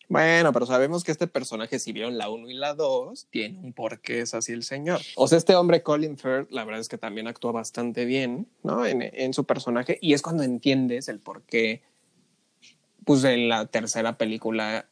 Bueno, 0.09 0.53
pero 0.53 0.67
sabemos 0.67 1.03
que 1.03 1.13
este 1.13 1.27
personaje, 1.27 1.79
si 1.79 1.93
vieron 1.93 2.17
la 2.17 2.31
1 2.31 2.49
y 2.49 2.55
la 2.55 2.75
2, 2.75 3.27
tiene 3.31 3.59
un 3.59 3.73
porqué 3.73 4.21
es 4.21 4.35
así 4.35 4.53
el 4.53 4.63
señor. 4.63 5.01
O 5.17 5.27
sea, 5.27 5.39
este 5.39 5.55
hombre, 5.57 5.83
Colin 5.83 6.17
Firth, 6.17 6.51
la 6.51 6.65
verdad 6.65 6.81
es 6.81 6.89
que 6.89 6.99
también 6.99 7.27
actúa 7.27 7.53
bastante 7.53 8.05
bien, 8.05 8.47
¿no? 8.63 8.87
En, 8.87 9.03
en 9.03 9.35
su 9.35 9.45
personaje, 9.45 9.99
y 10.01 10.15
es 10.15 10.23
cuando 10.23 10.45
entiendes 10.45 11.09
el 11.09 11.19
por 11.19 11.43
qué 11.43 11.83
pues 13.07 13.23
en 13.23 13.49
la 13.49 13.67
tercera 13.67 14.19
película, 14.19 14.89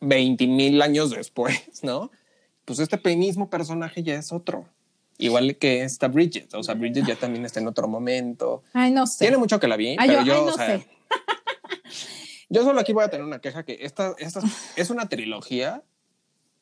20 0.00 0.46
mil 0.46 0.80
años 0.80 1.10
después, 1.10 1.60
¿no? 1.82 2.10
Pues 2.64 2.78
este 2.78 2.98
mismo 3.16 3.50
personaje 3.50 4.02
ya 4.02 4.14
es 4.14 4.32
otro. 4.32 4.66
Igual 5.18 5.56
que 5.56 5.82
esta 5.82 6.08
Bridget, 6.08 6.54
o 6.54 6.62
sea, 6.62 6.74
Bridget 6.74 7.06
ya 7.06 7.16
también 7.16 7.44
está 7.44 7.58
en 7.58 7.66
otro 7.66 7.88
momento. 7.88 8.62
Ay, 8.72 8.92
no 8.92 9.06
sé. 9.06 9.24
Tiene 9.24 9.38
mucho 9.38 9.58
que 9.58 9.66
la 9.66 9.76
vi, 9.76 9.96
pero 9.96 10.22
yo, 10.22 10.44
o 10.44 10.52
sea, 10.52 10.80
yo 12.48 12.62
solo 12.64 12.80
aquí 12.80 12.92
voy 12.92 13.04
a 13.04 13.08
tener 13.08 13.24
una 13.24 13.40
queja 13.40 13.64
que 13.64 13.78
esta, 13.80 14.14
esta 14.18 14.40
es 14.76 14.90
una 14.90 15.08
trilogía 15.08 15.82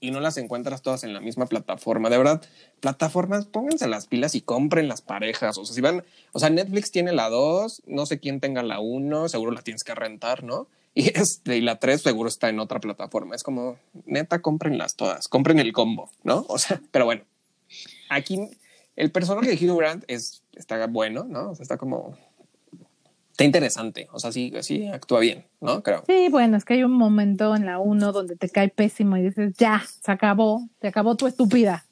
y 0.00 0.10
no 0.10 0.20
las 0.20 0.36
encuentras 0.36 0.82
todas 0.82 1.02
en 1.04 1.14
la 1.14 1.20
misma 1.20 1.46
plataforma. 1.46 2.10
De 2.10 2.18
verdad, 2.18 2.42
plataformas, 2.80 3.46
pónganse 3.46 3.88
las 3.88 4.06
pilas 4.06 4.34
y 4.34 4.42
compren 4.42 4.86
las 4.86 5.00
parejas. 5.00 5.56
O 5.56 5.64
sea, 5.64 5.74
si 5.74 5.80
van, 5.80 6.04
o 6.32 6.38
sea, 6.38 6.50
Netflix 6.50 6.90
tiene 6.90 7.12
la 7.12 7.30
2, 7.30 7.84
no 7.86 8.04
sé 8.04 8.20
quién 8.20 8.40
tenga 8.40 8.62
la 8.62 8.80
1, 8.80 9.28
seguro 9.28 9.52
la 9.52 9.62
tienes 9.62 9.82
que 9.82 9.94
rentar, 9.94 10.44
¿no? 10.44 10.68
Y, 10.94 11.08
este, 11.18 11.56
y 11.56 11.60
la 11.60 11.78
3 11.78 12.02
seguro 12.02 12.28
está 12.28 12.48
en 12.48 12.60
otra 12.60 12.80
plataforma. 12.80 13.34
Es 13.34 13.42
como, 13.42 13.78
neta, 14.04 14.42
cómprenlas 14.42 14.96
todas, 14.96 15.28
compren 15.28 15.58
el 15.58 15.72
combo, 15.72 16.10
¿no? 16.22 16.44
O 16.48 16.58
sea, 16.58 16.80
pero 16.90 17.06
bueno, 17.06 17.24
aquí 18.10 18.50
el 18.96 19.10
personaje 19.10 19.56
de 19.56 19.66
Hugh 19.66 19.78
Grant 19.78 20.04
es, 20.06 20.42
está 20.54 20.86
bueno, 20.86 21.24
¿no? 21.24 21.50
O 21.50 21.54
sea, 21.54 21.62
está 21.62 21.78
como, 21.78 22.16
está 23.34 23.42
interesante. 23.42 24.06
O 24.12 24.20
sea, 24.20 24.30
sí, 24.30 24.52
sí 24.60 24.86
actúa 24.86 25.18
bien, 25.18 25.44
¿no? 25.60 25.82
Creo. 25.82 26.04
Sí, 26.06 26.28
bueno, 26.30 26.56
es 26.56 26.64
que 26.64 26.74
hay 26.74 26.84
un 26.84 26.92
momento 26.92 27.56
en 27.56 27.66
la 27.66 27.80
1 27.80 28.12
donde 28.12 28.36
te 28.36 28.48
cae 28.48 28.68
pésimo 28.68 29.16
y 29.16 29.22
dices, 29.22 29.54
ya, 29.58 29.82
se 30.00 30.12
acabó, 30.12 30.68
se 30.80 30.86
acabó 30.86 31.16
tu 31.16 31.26
estúpida. 31.26 31.84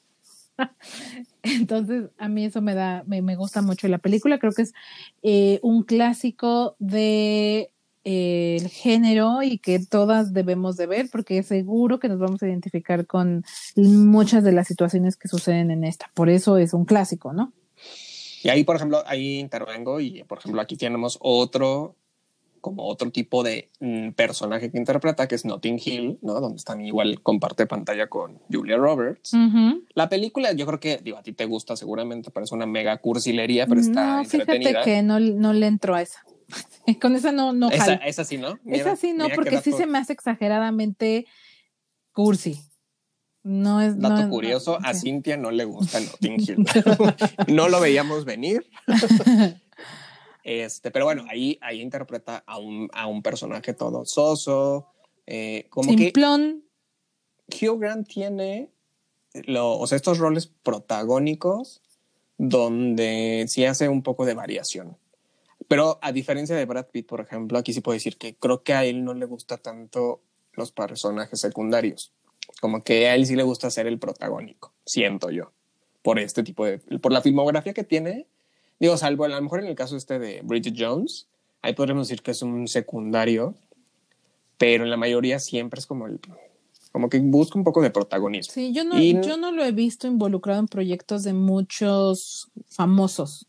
Entonces, 1.43 2.05
a 2.17 2.29
mí 2.29 2.45
eso 2.45 2.61
me 2.61 2.75
da, 2.75 3.03
me, 3.07 3.21
me 3.21 3.35
gusta 3.35 3.61
mucho. 3.61 3.89
La 3.89 3.97
película 3.97 4.39
creo 4.39 4.53
que 4.53 4.61
es 4.61 4.73
eh, 5.21 5.59
un 5.63 5.83
clásico 5.83 6.77
de 6.79 7.71
el 8.05 8.67
género 8.67 9.43
y 9.43 9.57
que 9.57 9.79
todas 9.79 10.33
debemos 10.33 10.75
de 10.75 10.87
ver 10.87 11.07
porque 11.09 11.41
seguro 11.41 11.99
que 11.99 12.09
nos 12.09 12.19
vamos 12.19 12.41
a 12.43 12.47
identificar 12.47 13.05
con 13.05 13.45
muchas 13.75 14.43
de 14.43 14.51
las 14.51 14.67
situaciones 14.67 15.17
que 15.17 15.27
suceden 15.27 15.71
en 15.71 15.83
esta. 15.83 16.09
Por 16.13 16.29
eso 16.29 16.57
es 16.57 16.73
un 16.73 16.85
clásico, 16.85 17.33
¿no? 17.33 17.51
Y 18.43 18.49
ahí, 18.49 18.65
por 18.65 18.75
ejemplo, 18.75 19.01
ahí 19.05 19.39
intervengo 19.39 20.01
y, 20.01 20.23
por 20.25 20.39
ejemplo, 20.39 20.61
aquí 20.61 20.75
tenemos 20.75 21.17
otro, 21.21 21.95
como 22.59 22.85
otro 22.85 23.09
tipo 23.09 23.41
de 23.41 23.69
mm, 23.79 24.11
personaje 24.11 24.69
que 24.69 24.77
interpreta, 24.77 25.29
que 25.29 25.35
es 25.35 25.45
Notting 25.45 25.79
Hill, 25.83 26.19
¿no? 26.21 26.41
Donde 26.41 26.61
también 26.61 26.89
igual 26.89 27.21
comparte 27.21 27.65
pantalla 27.67 28.07
con 28.07 28.39
Julia 28.51 28.75
Roberts. 28.75 29.31
La 29.95 30.09
película, 30.09 30.51
yo 30.51 30.65
creo 30.65 30.79
que, 30.81 30.97
digo, 30.97 31.17
a 31.17 31.23
ti 31.23 31.31
te 31.31 31.45
gusta 31.45 31.77
seguramente, 31.77 32.31
parece 32.31 32.53
una 32.53 32.65
mega 32.65 32.97
cursilería, 32.97 33.65
pero 33.65 33.79
está 33.79 34.17
no, 34.17 34.25
Fíjate 34.25 34.75
que 34.83 35.01
no, 35.01 35.21
no 35.21 35.53
le 35.53 35.67
entro 35.67 35.95
a 35.95 36.01
esa. 36.01 36.25
Con 37.01 37.15
esa 37.15 37.31
no, 37.31 37.53
no 37.53 37.71
esa, 37.71 37.93
esa 37.93 38.25
sí, 38.25 38.37
¿no? 38.37 38.59
esa 38.65 38.97
sí 38.97 39.13
no, 39.13 39.29
porque 39.33 39.61
sí 39.61 39.71
se 39.71 39.85
me 39.85 39.97
hace 39.99 40.11
exageradamente 40.11 41.27
cursi. 42.11 42.59
No 43.43 43.81
es. 43.81 43.99
Dato 43.99 44.29
curioso, 44.29 44.79
a 44.81 44.93
Cintia 44.93 45.35
no 45.37 45.51
le 45.51 45.65
gusta 45.65 45.99
Notting 45.99 46.39
Hill. 46.39 46.65
no 47.47 47.69
lo 47.69 47.79
veíamos 47.81 48.25
venir. 48.25 48.65
este, 50.43 50.91
pero 50.91 51.05
bueno, 51.05 51.25
ahí, 51.29 51.59
ahí 51.61 51.81
interpreta 51.81 52.43
a 52.47 52.57
un, 52.57 52.89
a 52.93 53.07
un 53.07 53.21
personaje 53.21 53.73
todo 53.73 54.05
soso. 54.05 54.87
Eh, 55.27 55.67
como 55.69 55.91
Simplón. 55.91 56.63
que 57.49 57.69
Hugh 57.69 57.79
Grant 57.79 58.07
tiene 58.07 58.69
lo, 59.45 59.77
o 59.77 59.87
sea, 59.87 59.95
estos 59.95 60.19
roles 60.19 60.47
protagónicos 60.47 61.81
donde 62.37 63.45
sí 63.47 63.65
hace 63.65 63.89
un 63.89 64.03
poco 64.03 64.25
de 64.25 64.33
variación. 64.33 64.97
Pero 65.67 65.97
a 66.01 66.11
diferencia 66.11 66.55
de 66.55 66.65
Brad 66.65 66.87
Pitt, 66.87 67.07
por 67.07 67.21
ejemplo, 67.21 67.57
aquí 67.57 67.73
sí 67.73 67.81
puedo 67.81 67.93
decir 67.93 68.17
que 68.17 68.35
creo 68.35 68.63
que 68.63 68.73
a 68.73 68.85
él 68.85 69.03
no 69.03 69.13
le 69.13 69.25
gusta 69.25 69.57
tanto 69.57 70.21
los 70.53 70.71
personajes 70.71 71.39
secundarios. 71.39 72.13
Como 72.61 72.83
que 72.83 73.07
a 73.07 73.15
él 73.15 73.25
sí 73.25 73.35
le 73.35 73.43
gusta 73.43 73.69
ser 73.69 73.87
el 73.87 73.99
protagónico, 73.99 74.73
siento 74.85 75.31
yo, 75.31 75.51
por 76.01 76.19
este 76.19 76.43
tipo 76.43 76.65
de, 76.65 76.79
por 76.99 77.11
la 77.11 77.21
filmografía 77.21 77.73
que 77.73 77.83
tiene. 77.83 78.27
Digo, 78.79 78.97
salvo 78.97 79.25
a 79.25 79.29
lo 79.29 79.41
mejor 79.41 79.61
en 79.61 79.67
el 79.67 79.75
caso 79.75 79.95
este 79.95 80.19
de 80.19 80.41
Bridget 80.43 80.75
Jones, 80.77 81.27
ahí 81.61 81.73
podríamos 81.73 82.07
decir 82.07 82.21
que 82.21 82.31
es 82.31 82.41
un 82.41 82.67
secundario, 82.67 83.55
pero 84.57 84.83
en 84.83 84.89
la 84.89 84.97
mayoría 84.97 85.39
siempre 85.39 85.79
es 85.79 85.85
como 85.85 86.07
el, 86.07 86.19
como 86.93 87.09
que 87.09 87.19
busca 87.19 87.57
un 87.57 87.63
poco 87.63 87.81
de 87.81 87.89
protagonismo. 87.89 88.53
Sí, 88.53 88.71
yo 88.71 88.83
no, 88.83 89.01
yo 89.01 89.35
no 89.35 89.51
lo 89.51 89.63
he 89.63 89.71
visto 89.71 90.07
involucrado 90.07 90.59
en 90.59 90.67
proyectos 90.67 91.23
de 91.23 91.33
muchos 91.33 92.51
famosos. 92.67 93.47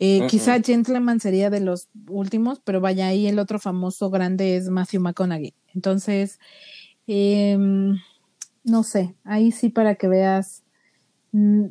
Eh, 0.00 0.26
quizá 0.28 0.60
Gentleman 0.60 1.20
sería 1.20 1.48
de 1.48 1.60
los 1.60 1.88
últimos, 2.08 2.58
pero 2.58 2.80
vaya 2.80 3.06
ahí 3.06 3.28
el 3.28 3.38
otro 3.38 3.60
famoso 3.60 4.10
grande 4.10 4.56
es 4.56 4.68
Matthew 4.68 5.00
McConaughey. 5.00 5.54
Entonces, 5.74 6.40
em, 7.06 7.98
no 8.64 8.82
sé, 8.82 9.14
ahí 9.24 9.52
sí 9.52 9.68
para 9.68 9.94
que 9.94 10.08
veas. 10.08 10.62
Mm, 11.32 11.66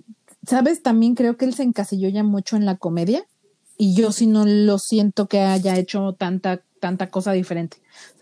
Sabes, 0.48 0.82
también 0.82 1.14
creo 1.14 1.38
que 1.38 1.46
él 1.46 1.54
se 1.54 1.64
encasilló 1.64 2.10
ya 2.10 2.24
mucho 2.24 2.56
en 2.56 2.66
la 2.66 2.78
comedia 2.78 3.24
y 3.78 3.94
yo 3.94 4.12
sí 4.12 4.26
no 4.26 4.46
lo 4.46 4.80
siento 4.80 5.28
que 5.28 5.42
haya 5.42 5.78
hecho 5.78 6.14
tanta, 6.14 6.62
tanta 6.80 7.10
cosa 7.10 7.32
diferente. 7.34 7.78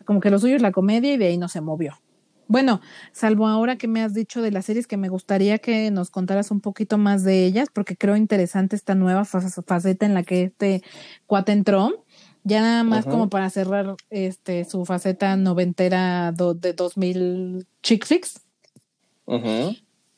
como 0.05 0.19
que 0.19 0.29
lo 0.29 0.39
suyo 0.39 0.55
es 0.55 0.61
la 0.61 0.71
comedia 0.71 1.13
y 1.13 1.17
de 1.17 1.27
ahí 1.27 1.37
no 1.37 1.47
se 1.47 1.61
movió. 1.61 1.99
Bueno, 2.47 2.81
salvo 3.13 3.47
ahora 3.47 3.77
que 3.77 3.87
me 3.87 4.01
has 4.01 4.13
dicho 4.13 4.41
de 4.41 4.51
las 4.51 4.65
series 4.65 4.87
que 4.87 4.97
me 4.97 5.07
gustaría 5.07 5.59
que 5.59 5.91
nos 5.91 6.09
contaras 6.09 6.49
un 6.49 6.61
poquito 6.61 6.97
más 6.97 7.23
de 7.23 7.45
ellas, 7.45 7.69
porque 7.71 7.95
creo 7.95 8.15
interesante 8.15 8.75
esta 8.75 8.95
nueva 8.95 9.23
faceta 9.23 10.05
en 10.05 10.15
la 10.15 10.23
que 10.23 10.45
este 10.45 10.81
cuate 11.27 11.51
entró. 11.51 12.05
Ya 12.43 12.61
nada 12.61 12.83
más 12.83 13.05
como 13.05 13.29
para 13.29 13.49
cerrar 13.49 13.95
este 14.09 14.65
su 14.65 14.83
faceta 14.83 15.35
noventera 15.35 16.31
de 16.31 16.73
2000 16.73 17.67
chick 17.83 18.05
flicks. 18.05 18.48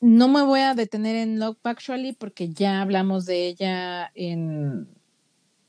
No 0.00 0.28
me 0.28 0.42
voy 0.42 0.60
a 0.60 0.74
detener 0.74 1.16
en 1.16 1.38
Love 1.38 1.58
Actually 1.64 2.12
porque 2.12 2.48
ya 2.48 2.82
hablamos 2.82 3.24
de 3.26 3.46
ella 3.46 4.10
en 4.14 4.88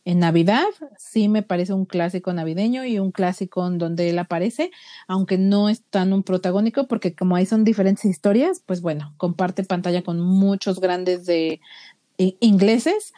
en 0.05 0.19
Navidad 0.19 0.65
sí 0.97 1.29
me 1.29 1.43
parece 1.43 1.73
un 1.73 1.85
clásico 1.85 2.33
navideño 2.33 2.83
y 2.85 2.99
un 2.99 3.11
clásico 3.11 3.65
en 3.65 3.77
donde 3.77 4.09
él 4.09 4.19
aparece, 4.19 4.71
aunque 5.07 5.37
no 5.37 5.69
es 5.69 5.83
tan 5.83 6.11
un 6.11 6.23
protagónico, 6.23 6.87
porque 6.87 7.15
como 7.15 7.35
ahí 7.35 7.45
son 7.45 7.63
diferentes 7.63 8.05
historias, 8.05 8.61
pues 8.65 8.81
bueno, 8.81 9.13
comparte 9.17 9.63
pantalla 9.63 10.01
con 10.01 10.19
muchos 10.19 10.79
grandes 10.81 11.25
de 11.25 11.61
ingleses. 12.17 13.13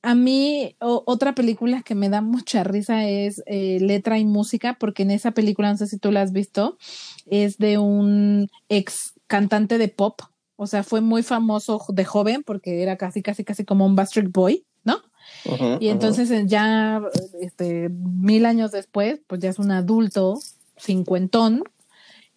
A 0.00 0.14
mí, 0.14 0.74
otra 0.80 1.34
película 1.34 1.82
que 1.82 1.94
me 1.94 2.08
da 2.08 2.22
mucha 2.22 2.64
risa 2.64 3.06
es 3.06 3.42
eh, 3.46 3.78
Letra 3.80 4.18
y 4.18 4.24
Música, 4.24 4.76
porque 4.80 5.02
en 5.02 5.10
esa 5.10 5.32
película, 5.32 5.70
no 5.70 5.76
sé 5.76 5.86
si 5.86 5.98
tú 5.98 6.10
la 6.10 6.22
has 6.22 6.32
visto, 6.32 6.78
es 7.26 7.58
de 7.58 7.78
un 7.78 8.48
ex 8.68 9.11
cantante 9.32 9.78
de 9.78 9.88
pop, 9.88 10.20
o 10.56 10.66
sea, 10.66 10.82
fue 10.82 11.00
muy 11.00 11.22
famoso 11.22 11.82
de 11.88 12.04
joven 12.04 12.42
porque 12.44 12.82
era 12.82 12.98
casi, 12.98 13.22
casi, 13.22 13.44
casi 13.44 13.64
como 13.64 13.86
un 13.86 13.96
Bastard 13.96 14.28
Boy, 14.28 14.66
¿no? 14.84 14.98
y 15.80 15.88
entonces 15.88 16.30
eh, 16.30 16.44
ya, 16.46 17.00
este, 17.40 17.88
mil 17.88 18.44
años 18.44 18.72
después, 18.72 19.20
pues 19.26 19.40
ya 19.40 19.48
es 19.48 19.58
un 19.58 19.70
adulto, 19.70 20.38
cincuentón, 20.76 21.62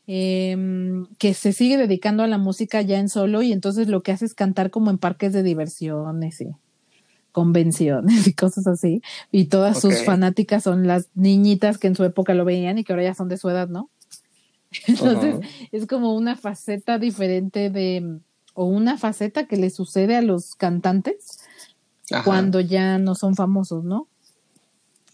em, 0.08 1.06
que 1.18 1.34
se 1.34 1.52
sigue 1.52 1.76
dedicando 1.76 2.24
a 2.24 2.28
la 2.28 2.38
música 2.38 2.82
ya 2.82 2.98
en 2.98 3.10
solo 3.10 3.42
y 3.42 3.52
entonces 3.52 3.90
lo 3.90 4.02
que 4.02 4.14
hace 4.14 4.24
es 4.24 4.34
cantar 4.34 4.72
como 4.72 4.90
en 4.90 4.98
parques 4.98 5.34
de 5.34 5.44
diversiones 5.44 6.40
y 6.40 6.48
convenciones 7.34 8.26
y 8.26 8.34
cosas 8.34 8.68
así. 8.68 9.02
Y 9.34 9.48
todas 9.48 9.82
sus 9.82 10.02
fanáticas 10.06 10.64
son 10.64 10.88
las 10.88 11.10
niñitas 11.14 11.78
que 11.78 11.88
en 11.88 11.96
su 11.98 12.06
época 12.06 12.34
lo 12.34 12.46
veían 12.46 12.78
y 12.78 12.86
que 12.86 12.94
ahora 12.94 13.04
ya 13.04 13.16
son 13.16 13.28
de 13.28 13.36
su 13.36 13.50
edad, 13.50 13.68
¿no? 13.68 13.90
Entonces 14.88 15.36
es 15.72 15.86
como 15.88 16.16
una 16.16 16.36
faceta 16.36 16.98
diferente 17.00 17.70
de, 17.70 18.20
o 18.54 18.66
una 18.66 18.98
faceta 18.98 19.48
que 19.48 19.58
le 19.58 19.70
sucede 19.70 20.16
a 20.16 20.22
los 20.22 20.56
cantantes 20.56 21.40
cuando 22.24 22.60
ya 22.60 22.98
no 22.98 23.16
son 23.16 23.36
famosos, 23.36 23.84
¿no? 23.84 24.08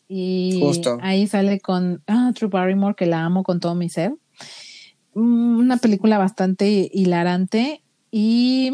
Y 0.07 0.61
ahí 0.99 1.25
sale 1.25 1.61
con 1.61 2.03
ah, 2.05 2.31
True 2.35 2.49
Barrymore, 2.49 2.95
que 2.95 3.05
la 3.05 3.23
amo 3.23 3.43
con 3.43 3.61
todo 3.61 3.75
mi 3.75 3.87
ser. 3.87 4.13
Mm, 5.13 5.59
una 5.59 5.77
película 5.77 6.17
bastante 6.17 6.89
hilarante 6.93 7.81
y 8.11 8.73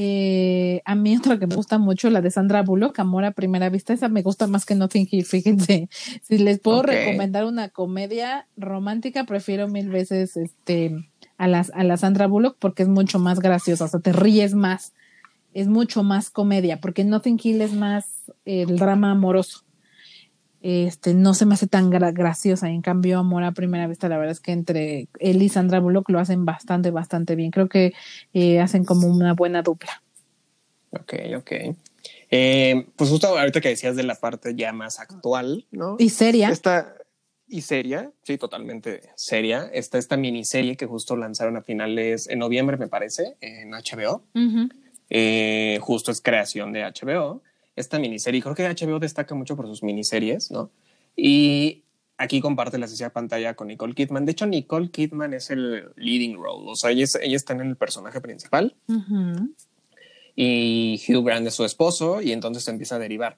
eh, 0.00 0.80
a 0.84 0.94
mí 0.94 1.16
otra 1.16 1.40
que 1.40 1.48
me 1.48 1.56
gusta 1.56 1.76
mucho, 1.78 2.08
la 2.08 2.20
de 2.20 2.30
Sandra 2.30 2.62
Bullock, 2.62 2.96
Amor 3.00 3.24
a 3.24 3.32
Primera 3.32 3.68
Vista, 3.68 3.92
esa 3.92 4.08
me 4.08 4.22
gusta 4.22 4.46
más 4.46 4.64
que 4.64 4.76
Nothing 4.76 5.08
Hill, 5.10 5.24
fíjense. 5.24 5.88
Si 6.22 6.38
les 6.38 6.60
puedo 6.60 6.82
recomendar 6.82 7.44
una 7.44 7.68
comedia 7.68 8.46
romántica, 8.56 9.24
prefiero 9.24 9.66
mil 9.66 9.88
veces 9.88 10.36
este 10.36 10.94
a, 11.36 11.48
las, 11.48 11.72
a 11.74 11.82
la 11.82 11.96
Sandra 11.96 12.28
Bullock 12.28 12.56
porque 12.60 12.84
es 12.84 12.88
mucho 12.88 13.18
más 13.18 13.40
graciosa, 13.40 13.86
o 13.86 13.88
sea, 13.88 13.98
te 13.98 14.12
ríes 14.12 14.54
más 14.54 14.92
es 15.52 15.66
mucho 15.66 16.04
más 16.04 16.30
comedia, 16.30 16.80
porque 16.80 17.02
Nothing 17.02 17.40
Hill 17.42 17.62
es 17.62 17.72
más 17.72 18.30
el 18.44 18.76
drama 18.78 19.10
amoroso. 19.10 19.64
Este, 20.60 21.14
no 21.14 21.34
se 21.34 21.46
me 21.46 21.54
hace 21.54 21.66
tan 21.66 21.90
graciosa. 21.90 22.68
En 22.68 22.82
cambio, 22.82 23.18
Amor 23.18 23.44
a 23.44 23.52
Primera 23.52 23.86
Vista, 23.86 24.08
la 24.08 24.18
verdad 24.18 24.32
es 24.32 24.40
que 24.40 24.52
entre 24.52 25.08
él 25.20 25.42
y 25.42 25.48
Sandra 25.48 25.80
Bullock 25.80 26.08
lo 26.10 26.18
hacen 26.18 26.44
bastante, 26.44 26.90
bastante 26.90 27.36
bien. 27.36 27.50
Creo 27.50 27.68
que 27.68 27.92
eh, 28.32 28.60
hacen 28.60 28.84
como 28.84 29.06
una 29.06 29.34
buena 29.34 29.62
dupla. 29.62 30.02
Ok, 30.90 31.14
ok. 31.36 31.52
Eh, 32.30 32.86
pues 32.96 33.10
justo 33.10 33.38
ahorita 33.38 33.60
que 33.60 33.68
decías 33.68 33.96
de 33.96 34.02
la 34.02 34.14
parte 34.14 34.54
ya 34.54 34.72
más 34.72 34.98
actual, 35.00 35.66
¿no? 35.70 35.96
Y 35.98 36.10
seria. 36.10 36.50
Esta, 36.50 36.94
y 37.46 37.62
seria, 37.62 38.12
sí, 38.22 38.36
totalmente 38.36 39.02
seria. 39.16 39.70
Está 39.72 39.98
esta 39.98 40.16
miniserie 40.16 40.76
que 40.76 40.86
justo 40.86 41.16
lanzaron 41.16 41.56
a 41.56 41.62
finales, 41.62 42.28
en 42.28 42.40
noviembre 42.40 42.76
me 42.76 42.88
parece, 42.88 43.36
en 43.40 43.70
HBO. 43.70 44.22
Eh, 45.10 45.78
justo 45.80 46.10
es 46.12 46.20
creación 46.20 46.72
de 46.72 46.82
HBO, 46.82 47.42
esta 47.78 47.98
miniserie. 47.98 48.42
Creo 48.42 48.54
que 48.54 48.68
HBO 48.68 48.98
destaca 48.98 49.34
mucho 49.34 49.56
por 49.56 49.66
sus 49.66 49.82
miniseries, 49.82 50.50
¿no? 50.50 50.70
Y 51.16 51.84
aquí 52.16 52.40
comparte 52.40 52.78
la 52.78 52.86
sesión 52.86 53.08
de 53.08 53.12
pantalla 53.12 53.54
con 53.54 53.68
Nicole 53.68 53.94
Kidman. 53.94 54.26
De 54.26 54.32
hecho, 54.32 54.46
Nicole 54.46 54.90
Kidman 54.90 55.34
es 55.34 55.50
el 55.50 55.90
leading 55.96 56.36
role, 56.36 56.70
o 56.70 56.76
sea, 56.76 56.90
ella, 56.90 57.04
está 57.04 57.54
en 57.54 57.60
el 57.60 57.76
personaje 57.76 58.20
principal. 58.20 58.74
Y 60.36 61.00
Hugh 61.08 61.24
Grant 61.24 61.46
es 61.46 61.54
su 61.54 61.64
esposo, 61.64 62.20
y 62.20 62.32
entonces 62.32 62.64
se 62.64 62.70
empieza 62.70 62.96
a 62.96 62.98
derivar. 62.98 63.36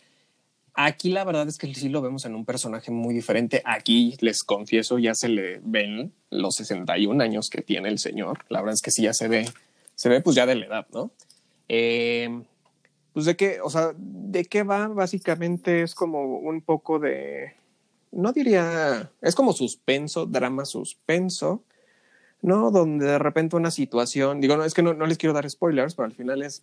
Aquí 0.75 1.11
la 1.11 1.25
verdad 1.25 1.49
es 1.49 1.59
que 1.59 1.73
sí 1.75 1.89
lo 1.89 2.01
vemos 2.01 2.25
en 2.25 2.35
un 2.35 2.45
personaje 2.45 2.91
muy 2.91 3.15
diferente. 3.15 3.63
Aquí 3.65 4.17
les 4.21 4.43
confieso, 4.43 4.99
ya 4.99 5.15
se 5.15 5.29
le 5.29 5.61
ven 5.63 6.13
los 6.31 6.55
61 6.57 7.23
años 7.23 7.51
que 7.51 7.63
tiene 7.63 7.89
el 7.89 7.99
señor. 7.99 8.45
La 8.49 8.61
verdad 8.61 8.75
es 8.75 8.83
que 8.83 8.91
sí 8.91 9.03
ya 9.03 9.13
se 9.13 9.29
ve, 9.29 9.49
se 9.95 10.09
ve 10.09 10.21
pues 10.21 10.37
ya 10.37 10.47
de 10.47 10.55
la 10.55 10.67
edad, 10.67 10.87
¿no? 10.93 11.11
Eh, 11.69 12.43
pues 13.13 13.27
de 13.27 13.37
qué, 13.37 13.61
o 13.61 13.71
sea, 13.71 13.93
de 13.97 14.45
qué 14.45 14.63
va 14.63 14.89
básicamente 14.89 15.83
es 15.83 15.95
como 15.95 16.39
un 16.39 16.61
poco 16.63 16.99
de, 16.99 17.55
no 18.13 18.33
diría, 18.33 19.11
es 19.21 19.35
como 19.35 19.53
suspenso, 19.53 20.27
drama 20.27 20.65
suspenso, 20.65 21.65
¿no? 22.43 22.71
Donde 22.71 23.07
de 23.07 23.19
repente 23.19 23.57
una 23.57 23.71
situación, 23.71 24.41
digo, 24.41 24.57
no, 24.57 24.65
es 24.65 24.75
que 24.75 24.83
no, 24.83 24.95
les 24.95 25.19
quiero 25.19 25.33
dar 25.33 25.49
spoilers, 25.49 25.95
pero 25.95 26.07
al 26.07 26.15
final 26.15 26.43
es, 26.43 26.63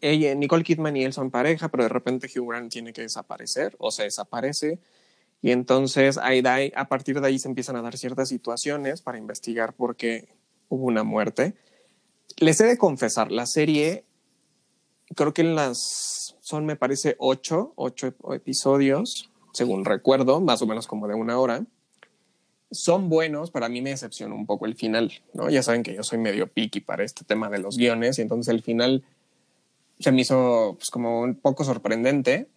ella, 0.00 0.34
Nicole 0.34 0.64
Kidman 0.64 0.96
y 0.96 1.04
él 1.04 1.12
son 1.12 1.30
pareja, 1.30 1.68
pero 1.68 1.84
de 1.84 1.88
repente 1.88 2.28
Hugh 2.28 2.48
Grant 2.48 2.72
tiene 2.72 2.92
que 2.92 3.02
desaparecer 3.02 3.74
o 3.78 3.90
se 3.90 4.04
desaparece. 4.04 4.78
Y 5.42 5.50
entonces 5.50 6.18
ahí, 6.18 6.42
a 6.74 6.88
partir 6.88 7.20
de 7.20 7.26
ahí 7.26 7.38
se 7.38 7.48
empiezan 7.48 7.76
a 7.76 7.82
dar 7.82 7.96
ciertas 7.96 8.28
situaciones 8.28 9.02
para 9.02 9.18
investigar 9.18 9.74
por 9.74 9.96
qué 9.96 10.28
hubo 10.68 10.86
una 10.86 11.02
muerte 11.02 11.54
les 12.38 12.60
he 12.60 12.64
de 12.64 12.78
confesar, 12.78 13.32
la 13.32 13.46
serie, 13.46 14.04
creo 15.14 15.32
que 15.32 15.44
las, 15.44 16.36
son 16.40 16.66
me 16.66 16.76
parece 16.76 17.16
ocho, 17.18 17.72
ocho 17.76 18.14
episodios, 18.32 19.30
según 19.52 19.84
recuerdo, 19.84 20.40
más 20.40 20.62
o 20.62 20.66
menos 20.66 20.86
como 20.86 21.08
de 21.08 21.14
una 21.14 21.38
hora. 21.38 21.64
Son 22.70 23.08
buenos, 23.08 23.50
pero 23.50 23.66
a 23.66 23.68
mí 23.68 23.80
me 23.80 23.90
decepcionó 23.90 24.34
un 24.34 24.46
poco 24.46 24.66
el 24.66 24.74
final, 24.74 25.12
¿no? 25.34 25.48
Ya 25.48 25.62
saben 25.62 25.82
que 25.82 25.94
yo 25.94 26.02
soy 26.02 26.18
medio 26.18 26.48
picky 26.48 26.80
para 26.80 27.04
este 27.04 27.24
tema 27.24 27.48
de 27.48 27.58
los 27.58 27.76
guiones 27.76 28.18
y 28.18 28.22
entonces 28.22 28.52
el 28.52 28.62
final 28.62 29.04
se 30.00 30.12
me 30.12 30.22
hizo 30.22 30.74
pues, 30.76 30.90
como 30.90 31.20
un 31.20 31.36
poco 31.36 31.64
sorprendente, 31.64 32.48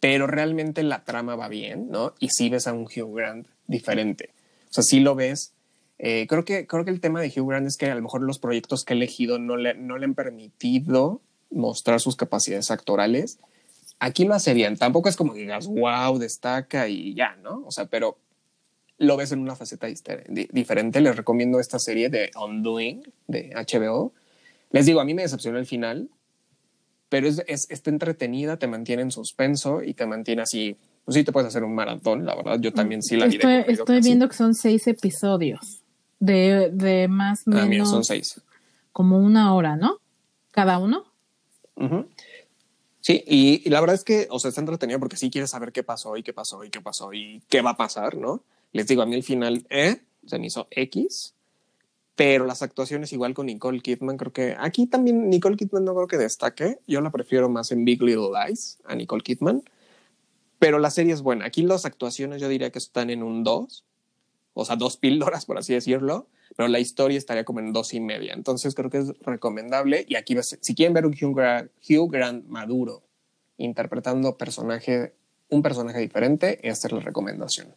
pero 0.00 0.26
realmente 0.26 0.82
la 0.82 1.04
trama 1.04 1.36
va 1.36 1.48
bien, 1.48 1.88
¿no? 1.90 2.14
Y 2.18 2.30
sí 2.30 2.50
ves 2.50 2.66
a 2.66 2.72
un 2.72 2.84
Hugh 2.84 3.14
Grant 3.14 3.46
diferente. 3.66 4.30
O 4.68 4.72
sea, 4.72 4.82
sí 4.82 5.00
lo 5.00 5.14
ves 5.14 5.54
eh, 5.98 6.26
creo, 6.28 6.44
que, 6.44 6.66
creo 6.66 6.84
que 6.84 6.90
el 6.90 7.00
tema 7.00 7.20
de 7.20 7.28
Hugh 7.28 7.48
Grant 7.48 7.66
es 7.66 7.76
que 7.76 7.86
a 7.86 7.94
lo 7.94 8.02
mejor 8.02 8.22
los 8.22 8.38
proyectos 8.38 8.84
que 8.84 8.94
ha 8.94 8.96
elegido 8.96 9.38
no 9.38 9.56
le, 9.56 9.74
no 9.74 9.96
le 9.96 10.04
han 10.04 10.14
permitido 10.14 11.20
mostrar 11.54 12.00
sus 12.00 12.16
capacidades 12.16 12.70
actorales. 12.70 13.38
Aquí 13.98 14.24
lo 14.24 14.34
hace 14.34 14.54
bien. 14.54 14.76
Tampoco 14.76 15.08
es 15.08 15.16
como 15.16 15.32
que 15.32 15.40
digas, 15.40 15.66
wow, 15.66 16.18
destaca 16.18 16.88
y 16.88 17.14
ya, 17.14 17.36
¿no? 17.42 17.62
O 17.66 17.70
sea, 17.70 17.86
pero 17.86 18.18
lo 18.98 19.16
ves 19.16 19.32
en 19.32 19.40
una 19.40 19.56
faceta 19.56 19.86
diferente. 19.86 21.00
Les 21.00 21.16
recomiendo 21.16 21.60
esta 21.60 21.78
serie 21.78 22.08
de 22.08 22.30
Undoing 22.40 23.02
de 23.26 23.50
HBO. 23.54 24.12
Les 24.70 24.86
digo, 24.86 25.00
a 25.00 25.04
mí 25.04 25.14
me 25.14 25.22
decepcionó 25.22 25.58
el 25.58 25.66
final, 25.66 26.08
pero 27.08 27.28
es, 27.28 27.42
es, 27.46 27.70
está 27.70 27.90
entretenida, 27.90 28.56
te 28.56 28.66
mantiene 28.66 29.02
en 29.02 29.10
suspenso 29.10 29.82
y 29.82 29.94
te 29.94 30.06
mantiene 30.06 30.42
así. 30.42 30.76
Pues 31.04 31.16
sí, 31.16 31.24
te 31.24 31.32
puedes 31.32 31.48
hacer 31.48 31.64
un 31.64 31.74
maratón, 31.74 32.24
la 32.24 32.34
verdad. 32.34 32.58
Yo 32.60 32.72
también 32.72 33.02
sí 33.02 33.16
la 33.16 33.26
vi. 33.26 33.36
Estoy, 33.36 33.64
estoy 33.68 34.00
viendo 34.00 34.28
que 34.28 34.34
son 34.34 34.54
seis 34.54 34.86
episodios 34.86 35.82
de, 36.18 36.70
de 36.72 37.08
más 37.08 37.46
o 37.46 37.50
ah, 37.52 37.66
menos. 37.66 37.90
son 37.90 38.04
seis. 38.04 38.40
Como 38.92 39.18
una 39.18 39.54
hora, 39.54 39.76
¿no? 39.76 39.98
Cada 40.50 40.78
uno. 40.78 41.04
Sí, 43.00 43.22
y, 43.26 43.68
la 43.68 43.80
verdad 43.80 43.94
es 43.94 44.02
que, 44.02 44.28
o 44.30 44.38
sea, 44.38 44.48
está 44.48 44.62
entretenido 44.62 44.98
porque 44.98 45.18
sí 45.18 45.30
quieres 45.30 45.50
saber 45.50 45.72
qué 45.72 45.82
pasó 45.82 46.16
y 46.16 46.22
qué 46.22 46.32
pasó 46.32 46.64
y 46.64 46.70
qué 46.70 46.80
pasó 46.80 47.12
y 47.12 47.42
qué 47.50 47.60
va 47.60 47.70
a 47.70 47.76
pasar, 47.76 48.16
¿no? 48.16 48.42
Les 48.72 48.86
digo, 48.86 49.02
a 49.02 49.06
mí 49.06 49.14
el 49.14 49.22
final, 49.22 49.66
eh, 49.68 50.00
se 50.26 50.38
me 50.38 50.46
hizo 50.46 50.68
X, 50.70 51.34
pero 52.16 52.46
las 52.46 52.62
actuaciones 52.62 53.12
igual 53.12 53.34
con 53.34 53.44
Nicole 53.44 53.80
Kidman, 53.80 54.16
creo 54.16 54.32
que 54.32 54.56
aquí 54.58 54.86
también 54.86 55.28
Nicole 55.28 55.56
Kidman 55.56 55.84
no 55.84 55.94
creo 55.94 56.06
que 56.06 56.16
destaque, 56.16 56.78
yo 56.86 57.02
la 57.02 57.10
prefiero 57.10 57.50
más 57.50 57.72
en 57.72 57.84
Big 57.84 58.02
Little 58.02 58.30
Lies 58.32 58.78
a 58.84 58.94
Nicole 58.94 59.22
Kidman, 59.22 59.62
pero 60.58 60.78
la 60.78 60.90
serie 60.90 61.12
es 61.12 61.20
buena. 61.20 61.44
Aquí 61.44 61.62
las 61.62 61.84
actuaciones 61.84 62.40
yo 62.40 62.48
diría 62.48 62.70
que 62.70 62.78
están 62.78 63.10
en 63.10 63.22
un 63.22 63.44
2, 63.44 63.84
o 64.54 64.64
sea, 64.64 64.76
dos 64.76 64.96
píldoras, 64.96 65.46
por 65.46 65.58
así 65.58 65.74
decirlo, 65.74 66.28
pero 66.56 66.68
la 66.68 66.78
historia 66.78 67.18
estaría 67.18 67.44
como 67.44 67.60
en 67.60 67.72
dos 67.72 67.92
y 67.92 68.00
media. 68.00 68.32
Entonces 68.32 68.74
creo 68.74 68.88
que 68.88 68.98
es 68.98 69.12
recomendable. 69.20 70.06
Y 70.08 70.14
aquí, 70.14 70.36
si 70.42 70.74
quieren 70.74 70.94
ver 70.94 71.06
un 71.06 71.12
Hugh 71.12 71.36
Grant, 71.36 71.70
Hugh 71.88 72.10
Grant 72.10 72.46
maduro 72.46 73.02
interpretando 73.56 74.36
personaje, 74.36 75.14
un 75.48 75.62
personaje 75.62 76.00
diferente, 76.00 76.60
esta 76.68 76.88
es 76.88 76.92
la 76.92 77.00
recomendación. 77.00 77.74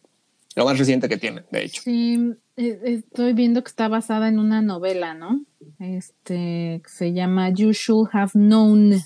Lo 0.56 0.64
más 0.64 0.78
reciente 0.78 1.08
que 1.08 1.18
tiene, 1.18 1.44
de 1.50 1.64
hecho. 1.64 1.82
Sí, 1.82 2.34
e, 2.56 2.80
estoy 2.84 3.32
viendo 3.32 3.62
que 3.62 3.68
está 3.68 3.88
basada 3.88 4.28
en 4.28 4.38
una 4.38 4.62
novela, 4.62 5.14
¿no? 5.14 5.44
Este, 5.78 6.80
que 6.82 6.88
se 6.88 7.12
llama 7.12 7.50
You 7.50 7.72
Should 7.72 8.08
Have 8.12 8.32
Known 8.34 9.00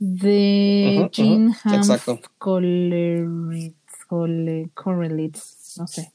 de 0.00 1.08
uh 1.14 2.30
Correlitz, 4.74 5.76
no 5.78 5.86
sé. 5.86 6.12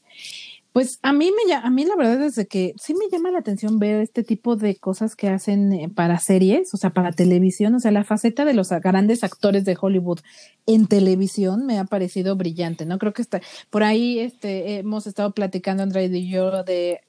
Pues 0.76 0.98
a 1.00 1.14
mí 1.14 1.30
me 1.32 1.54
a 1.54 1.70
mí 1.70 1.86
la 1.86 1.96
verdad 1.96 2.22
es 2.22 2.46
que 2.50 2.74
sí 2.76 2.92
me 2.92 3.08
llama 3.10 3.30
la 3.30 3.38
atención 3.38 3.78
ver 3.78 4.02
este 4.02 4.22
tipo 4.22 4.56
de 4.56 4.76
cosas 4.76 5.16
que 5.16 5.30
hacen 5.30 5.72
eh, 5.72 5.88
para 5.88 6.18
series, 6.18 6.74
o 6.74 6.76
sea, 6.76 6.90
para 6.90 7.12
televisión, 7.12 7.74
o 7.74 7.80
sea, 7.80 7.92
la 7.92 8.04
faceta 8.04 8.44
de 8.44 8.52
los 8.52 8.68
grandes 8.68 9.24
actores 9.24 9.64
de 9.64 9.74
Hollywood 9.80 10.18
en 10.66 10.86
televisión 10.86 11.64
me 11.64 11.78
ha 11.78 11.84
parecido 11.86 12.36
brillante, 12.36 12.84
¿no? 12.84 12.98
Creo 12.98 13.14
que 13.14 13.22
está 13.22 13.40
por 13.70 13.84
ahí 13.84 14.18
este 14.18 14.76
hemos 14.76 15.06
estado 15.06 15.32
platicando 15.32 15.82
Andrea 15.82 16.04
y 16.04 16.28
yo 16.28 16.62
de 16.62 17.00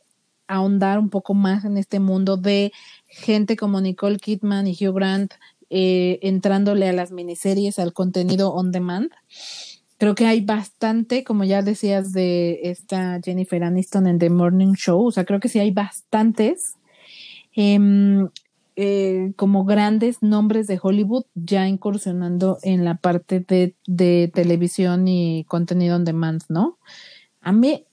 ahondar 0.47 0.97
un 0.97 1.09
poco 1.09 1.33
más 1.33 1.65
en 1.65 1.75
este 1.75 1.99
mundo 1.99 2.37
de 2.37 2.71
gente 3.09 3.57
como 3.57 3.81
Nicole 3.81 4.15
Kidman 4.15 4.67
y 4.67 4.77
Hugh 4.79 4.95
Grant 4.95 5.33
eh, 5.69 6.19
entrándole 6.21 6.87
a 6.87 6.93
las 6.93 7.11
miniseries, 7.11 7.79
al 7.79 7.91
contenido 7.91 8.53
on 8.53 8.71
demand 8.71 9.09
creo 9.97 10.15
que 10.15 10.25
hay 10.25 10.41
bastante, 10.41 11.23
como 11.23 11.43
ya 11.43 11.61
decías, 11.61 12.13
de 12.13 12.59
esta 12.63 13.19
Jennifer 13.23 13.63
Aniston 13.63 14.07
en 14.07 14.19
The 14.19 14.29
Morning 14.29 14.73
Show. 14.73 15.07
O 15.07 15.11
sea, 15.11 15.25
creo 15.25 15.39
que 15.39 15.49
sí 15.49 15.59
hay 15.59 15.71
bastantes 15.71 16.75
em, 17.53 18.29
eh, 18.75 19.33
como 19.35 19.65
grandes 19.65 20.21
nombres 20.21 20.67
de 20.67 20.79
Hollywood 20.81 21.25
ya 21.33 21.67
incursionando 21.67 22.59
en 22.61 22.85
la 22.85 22.97
parte 22.97 23.39
de, 23.39 23.75
de 23.87 24.31
televisión 24.33 25.07
y 25.07 25.45
contenido 25.45 25.95
on 25.95 26.05
demand, 26.05 26.43
¿no? 26.49 26.77
A 27.41 27.51
mí. 27.51 27.85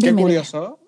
Qué 0.00 0.14
curioso. 0.14 0.78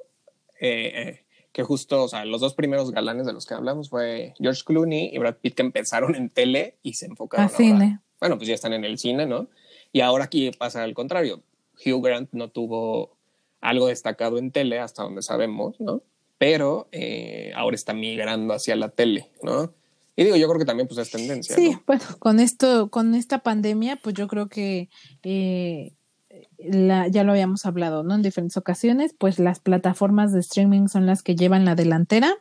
Eh, 0.59 0.93
eh, 0.95 1.25
que 1.53 1.63
justo, 1.65 2.05
o 2.05 2.09
sea, 2.09 2.25
los 2.25 2.41
dos 2.41 2.55
primeros 2.55 2.93
galanes 2.93 3.27
de 3.27 3.33
los 3.33 3.45
que 3.45 3.55
hablamos 3.55 3.91
fue 3.91 4.35
George 4.39 4.63
Clooney 4.65 5.11
y 5.13 5.19
Brad 5.19 5.37
Pitt 5.37 5.55
que 5.55 5.63
empezaron 5.63 6.15
en 6.15 6.31
tele 6.31 6.79
y 6.83 6.95
se 6.95 7.07
enfocaron. 7.07 7.47
A 7.47 7.49
cine. 7.49 8.01
Bueno, 8.21 8.37
pues 8.37 8.49
ya 8.49 8.55
están 8.55 8.73
en 8.73 8.85
el 8.85 8.99
cine, 8.99 9.27
¿no? 9.27 9.49
Y 9.93 10.01
ahora 10.01 10.25
aquí 10.25 10.51
pasa 10.53 10.83
al 10.83 10.95
contrario. 10.95 11.43
Hugh 11.85 12.03
Grant 12.03 12.31
no 12.33 12.49
tuvo 12.49 13.17
algo 13.61 13.89
destacado 13.89 14.39
en 14.39 14.51
tele, 14.51 14.79
hasta 14.79 15.03
donde 15.03 15.23
sabemos, 15.23 15.81
¿no? 15.81 16.03
Pero 16.39 16.89
eh, 16.93 17.53
ahora 17.55 17.75
está 17.75 17.93
migrando 17.93 18.55
hacia 18.55 18.77
la 18.77 18.89
tele, 18.89 19.31
¿no? 19.43 19.73
Y 20.17 20.25
digo, 20.25 20.37
yo 20.37 20.49
creo 20.49 20.59
que 20.59 20.65
también 20.65 20.89
pues 20.89 20.99
es 20.99 21.11
tendencia. 21.11 21.55
Sí, 21.55 21.77
bueno, 21.87 22.03
con 22.19 22.41
esto, 22.41 22.91
con 22.91 23.15
esta 23.15 23.39
pandemia, 23.41 23.97
pues 23.97 24.15
yo 24.15 24.29
creo 24.29 24.49
que 24.49 24.89
eh, 25.23 25.93
la, 26.59 27.09
ya 27.09 27.25
lo 27.25 27.33
habíamos 27.33 27.67
hablado, 27.67 28.03
¿no? 28.03 28.15
En 28.15 28.23
diferentes 28.23 28.57
ocasiones, 28.57 29.15
pues 29.17 29.39
las 29.39 29.61
plataformas 29.61 30.33
de 30.33 30.41
streaming 30.41 30.89
son 30.89 31.07
las 31.07 31.23
que 31.23 31.37
llevan 31.37 31.65
la 31.65 31.75
delantera. 31.75 32.37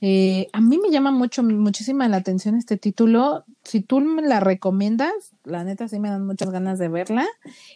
Eh, 0.00 0.48
a 0.52 0.60
mí 0.60 0.78
me 0.78 0.90
llama 0.90 1.10
mucho, 1.10 1.42
muchísima 1.42 2.08
la 2.08 2.18
atención 2.18 2.54
este 2.54 2.76
título. 2.76 3.44
Si 3.64 3.80
tú 3.80 4.00
me 4.00 4.22
la 4.22 4.40
recomiendas, 4.40 5.12
la 5.44 5.64
neta 5.64 5.88
sí 5.88 5.98
me 5.98 6.08
dan 6.08 6.26
muchas 6.26 6.50
ganas 6.50 6.78
de 6.78 6.88
verla. 6.88 7.26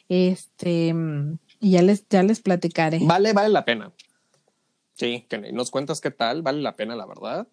Este, 0.08 0.94
y 1.60 1.70
ya 1.70 1.82
les, 1.82 2.08
ya 2.08 2.22
les 2.22 2.40
platicaré. 2.40 3.00
Vale, 3.02 3.32
vale 3.32 3.48
la 3.48 3.64
pena. 3.64 3.92
Sí, 4.94 5.26
que 5.28 5.38
nos 5.52 5.70
cuentas 5.70 6.00
qué 6.00 6.10
tal, 6.10 6.42
vale 6.42 6.62
la 6.62 6.74
pena, 6.74 6.94
la 6.94 7.06
verdad. 7.06 7.48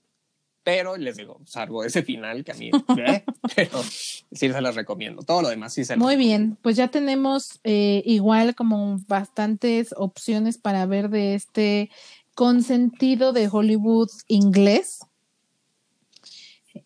Pero 0.64 0.98
les 0.98 1.18
digo, 1.18 1.40
salvo 1.46 1.84
ese 1.84 2.04
final 2.04 2.44
que 2.44 2.52
a 2.52 2.56
mí, 2.56 2.70
¿eh? 2.98 3.24
pero 3.56 3.82
sí 3.82 4.28
se 4.32 4.62
las 4.62 4.76
recomiendo. 4.76 5.24
Todo 5.24 5.42
lo 5.42 5.50
demás 5.50 5.74
sí 5.74 5.86
se 5.86 5.96
Muy 5.96 6.16
bien, 6.16 6.58
pues 6.62 6.76
ya 6.76 6.90
tenemos 6.90 7.60
eh, 7.64 8.04
igual 8.06 8.56
como 8.56 9.00
bastantes 9.08 9.96
opciones 9.98 10.58
para 10.58 10.86
ver 10.86 11.10
de 11.10 11.34
este 11.34 11.90
con 12.40 12.64
sentido 12.64 13.34
de 13.34 13.50
Hollywood 13.52 14.08
inglés. 14.30 15.00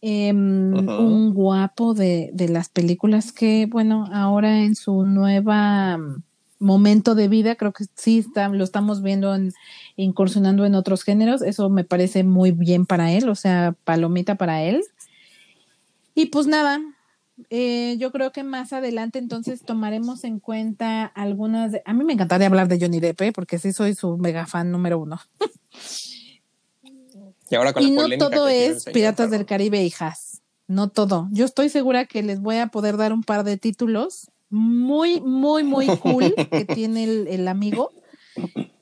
Em, 0.01 0.73
un 0.73 1.31
guapo 1.31 1.93
de, 1.93 2.33
las 2.49 2.69
películas 2.69 3.31
que, 3.31 3.67
bueno, 3.69 4.09
ahora 4.11 4.61
en 4.61 4.73
su 4.73 5.05
nueva 5.05 5.99
mm, 5.99 6.23
momento 6.57 7.13
de 7.13 7.27
vida, 7.27 7.53
creo 7.53 7.71
que 7.71 7.85
sí 7.93 8.17
está, 8.17 8.49
lo 8.49 8.63
estamos 8.63 9.03
viendo 9.03 9.35
en, 9.35 9.53
incursionando 9.95 10.65
en 10.65 10.73
otros 10.73 11.03
géneros. 11.03 11.43
Eso 11.43 11.69
me 11.69 11.83
parece 11.83 12.23
muy 12.23 12.49
bien 12.49 12.87
para 12.87 13.11
él, 13.11 13.29
o 13.29 13.35
sea, 13.35 13.75
palomita 13.83 14.33
para 14.33 14.63
él. 14.63 14.81
Y 16.15 16.25
pues 16.31 16.47
nada, 16.47 16.81
eh, 17.49 17.95
yo 17.97 18.11
creo 18.11 18.31
que 18.31 18.43
más 18.43 18.73
adelante 18.73 19.19
entonces 19.19 19.63
tomaremos 19.63 20.23
en 20.23 20.39
cuenta 20.39 21.05
algunas 21.05 21.71
de... 21.71 21.81
A 21.85 21.93
mí 21.93 22.03
me 22.03 22.13
encantaría 22.13 22.47
hablar 22.47 22.67
de 22.67 22.79
Johnny 22.79 22.99
Depp, 22.99 23.21
¿eh? 23.21 23.31
porque 23.31 23.59
sí 23.59 23.73
soy 23.73 23.95
su 23.95 24.17
mega 24.17 24.45
fan 24.45 24.71
número 24.71 24.99
uno. 24.99 25.19
y 27.49 27.55
ahora 27.55 27.73
con 27.73 27.95
no 27.95 28.07
todo 28.17 28.47
es 28.47 28.85
Piratas 28.85 29.31
del 29.31 29.45
Caribe 29.45 29.83
hijas. 29.83 30.41
No 30.67 30.89
todo. 30.89 31.27
Yo 31.31 31.45
estoy 31.45 31.69
segura 31.69 32.05
que 32.05 32.23
les 32.23 32.39
voy 32.39 32.57
a 32.57 32.67
poder 32.67 32.97
dar 32.97 33.13
un 33.13 33.23
par 33.23 33.43
de 33.43 33.57
títulos 33.57 34.31
muy, 34.49 35.19
muy, 35.19 35.63
muy 35.63 35.87
cool 35.97 36.33
que 36.35 36.65
tiene 36.65 37.03
el 37.03 37.47
amigo 37.47 37.91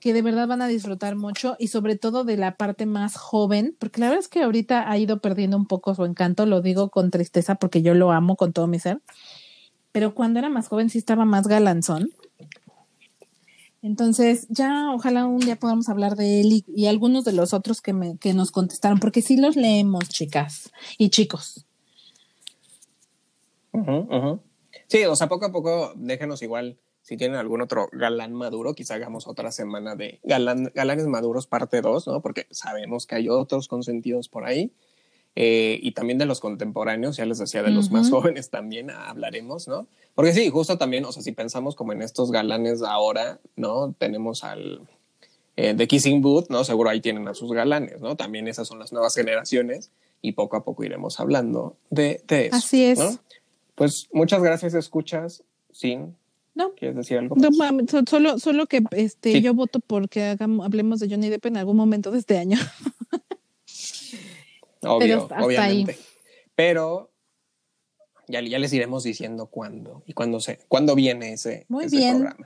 que 0.02 0.14
de 0.14 0.24
verdad 0.24 0.48
van 0.48 0.64
a 0.64 0.68
disfrutar 0.68 1.16
mucho 1.16 1.56
y 1.60 1.68
sobre 1.68 1.96
todo 1.96 2.24
de 2.24 2.36
la 2.36 2.58
parte 2.58 2.88
más 2.88 3.16
joven, 3.16 3.78
porque 3.80 4.02
la 4.02 4.08
verdad 4.08 4.24
es 4.24 4.28
que 4.28 4.42
ahorita 4.42 4.90
ha 4.90 4.98
ido 4.98 5.22
perdiendo 5.22 5.56
un 5.56 5.68
poco 5.68 5.94
su 5.94 6.04
encanto, 6.04 6.48
lo 6.48 6.62
digo 6.62 6.90
con 6.90 7.12
tristeza 7.12 7.56
porque 7.56 7.84
yo 7.84 7.94
lo 7.94 8.12
amo 8.12 8.36
con 8.36 8.52
todo 8.52 8.66
mi 8.66 8.80
ser, 8.80 9.00
pero 9.92 10.16
cuando 10.16 10.40
era 10.40 10.50
más 10.50 10.68
joven 10.68 10.90
sí 10.90 10.98
estaba 10.98 11.24
más 11.24 11.48
galanzón. 11.48 12.10
Entonces, 13.84 14.48
ya 14.50 14.92
ojalá 14.92 15.26
un 15.26 15.40
día 15.40 15.56
podamos 15.56 15.88
hablar 15.88 16.16
de 16.16 16.42
él 16.42 16.64
y, 16.68 16.86
algunos 16.88 17.24
de 17.24 17.34
los 17.34 17.54
otros 17.54 17.82
que, 17.82 17.94
me, 17.94 18.18
que 18.18 18.34
nos 18.34 18.52
contestaron, 18.52 19.00
porque 19.00 19.22
sí 19.22 19.38
los 19.38 19.56
leemos, 19.56 20.10
chicas 20.10 20.72
y 20.98 21.10
chicos. 21.10 21.66
Sí, 24.88 25.06
o 25.06 25.16
sea, 25.16 25.28
poco 25.28 25.46
a 25.46 25.52
poco 25.52 25.94
déjenos 25.96 26.42
igual 26.42 26.80
si 27.12 27.17
tienen 27.17 27.38
algún 27.38 27.60
otro 27.60 27.89
galán 27.91 28.34
maduro, 28.34 28.74
quizá 28.74 28.93
hagamos 28.93 29.28
otra 29.28 29.52
semana 29.52 29.97
de 29.97 30.21
galán, 30.24 30.71
galanes 30.74 31.08
maduros 31.08 31.45
parte 31.45 31.82
2, 31.82 32.08
¿no? 32.08 32.21
Porque 32.21 32.47
sabemos 32.52 33.06
que 33.06 33.15
hay 33.15 33.28
otros 33.28 33.67
consentidos 33.67 34.30
por 34.30 34.45
ahí. 34.45 34.71
Eh, 35.36 35.78
y 35.84 35.91
también 35.91 36.19
de 36.19 36.26
los 36.26 36.39
contemporáneos, 36.39 37.17
ya 37.17 37.26
les 37.26 37.39
decía, 37.39 37.63
de 37.63 37.71
los 37.71 37.91
más 37.91 38.10
jóvenes 38.10 38.50
también 38.50 38.91
hablaremos, 38.91 39.67
¿no? 39.67 39.88
Porque 40.15 40.32
sí, 40.32 40.47
justo 40.47 40.78
también, 40.78 41.04
o 41.04 41.12
sea, 41.12 41.21
si 41.21 41.34
pensamos 41.34 41.76
como 41.76 41.91
en 41.91 42.02
estos 42.02 42.32
galanes 42.32 42.82
ahora, 42.82 43.41
¿no? 43.58 43.93
Tenemos 43.97 44.45
al 44.45 44.88
eh, 45.58 45.74
de 45.74 45.88
Kissing 45.89 46.21
Booth, 46.21 46.47
¿no? 46.47 46.63
Seguro 46.63 46.91
ahí 46.91 47.02
tienen 47.02 47.28
a 47.28 47.34
sus 47.34 47.52
galanes, 47.52 48.00
¿no? 48.00 48.15
También 48.15 48.47
esas 48.47 48.69
son 48.69 48.80
las 48.80 48.93
nuevas 48.93 49.13
generaciones 49.13 49.91
y 50.21 50.32
poco 50.32 50.56
a 50.56 50.63
poco 50.63 50.86
iremos 50.86 51.19
hablando 51.19 51.76
de, 51.89 52.24
de 52.30 52.45
eso. 52.45 52.56
Así 52.56 52.86
es. 52.86 53.19
Pues 53.76 54.08
muchas 54.13 54.41
gracias, 54.41 54.76
escuchas, 54.76 55.43
sin 55.74 56.15
no. 56.54 56.74
¿Quieres 56.76 56.98
decir 56.98 57.18
algo? 57.18 57.36
solo, 58.08 58.40
solo 58.40 58.68
que 58.68 58.82
este, 58.92 59.42
yo 59.42 59.54
voto 59.54 59.80
porque 59.80 60.24
hagamos, 60.24 60.66
hablemos 60.66 61.00
de 61.00 61.10
Johnny 61.10 61.30
Depp 61.30 61.46
en 61.46 61.58
algún 61.58 61.78
momento 61.78 62.12
de 62.12 62.20
este 62.20 62.38
año. 62.38 62.58
Obvio, 64.84 65.28
obviamente. 65.40 65.98
Pero 66.56 67.12
ya, 68.28 68.42
ya, 68.42 68.60
les 68.60 68.74
iremos 68.74 69.04
diciendo 69.04 69.48
cuándo 69.48 70.04
y 70.06 70.14
cuándo, 70.14 70.40
se, 70.40 70.60
cuándo 70.68 70.96
viene 70.96 71.34
ese, 71.34 71.66
Muy 71.70 71.88
bien. 71.88 72.20
programa. 72.20 72.46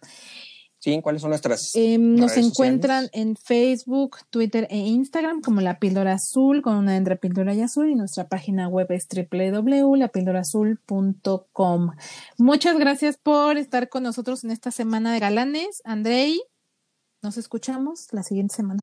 ¿Cuáles 1.01 1.21
son 1.21 1.29
nuestras? 1.29 1.71
Em, 1.75 2.15
nos 2.15 2.35
encuentran 2.37 3.09
en 3.11 3.35
Facebook, 3.35 4.17
Twitter 4.29 4.67
e 4.69 4.77
Instagram 4.77 5.41
como 5.41 5.59
La 5.61 5.79
Píldora 5.79 6.13
Azul, 6.13 6.61
con 6.61 6.75
una 6.75 6.95
entre 6.95 7.15
Píldora 7.15 7.55
y 7.55 7.61
Azul, 7.61 7.89
y 7.89 7.95
nuestra 7.95 8.27
página 8.27 8.67
web 8.67 8.85
es 8.91 9.07
www.lapildorazul.com. 9.07 11.91
Muchas 12.37 12.77
gracias 12.77 13.17
por 13.17 13.57
estar 13.57 13.89
con 13.89 14.03
nosotros 14.03 14.43
en 14.43 14.51
esta 14.51 14.69
semana 14.69 15.11
de 15.11 15.19
galanes. 15.19 15.81
Andrei, 15.85 16.39
nos 17.23 17.37
escuchamos 17.37 18.09
la 18.11 18.21
siguiente 18.21 18.53
semana. 18.53 18.79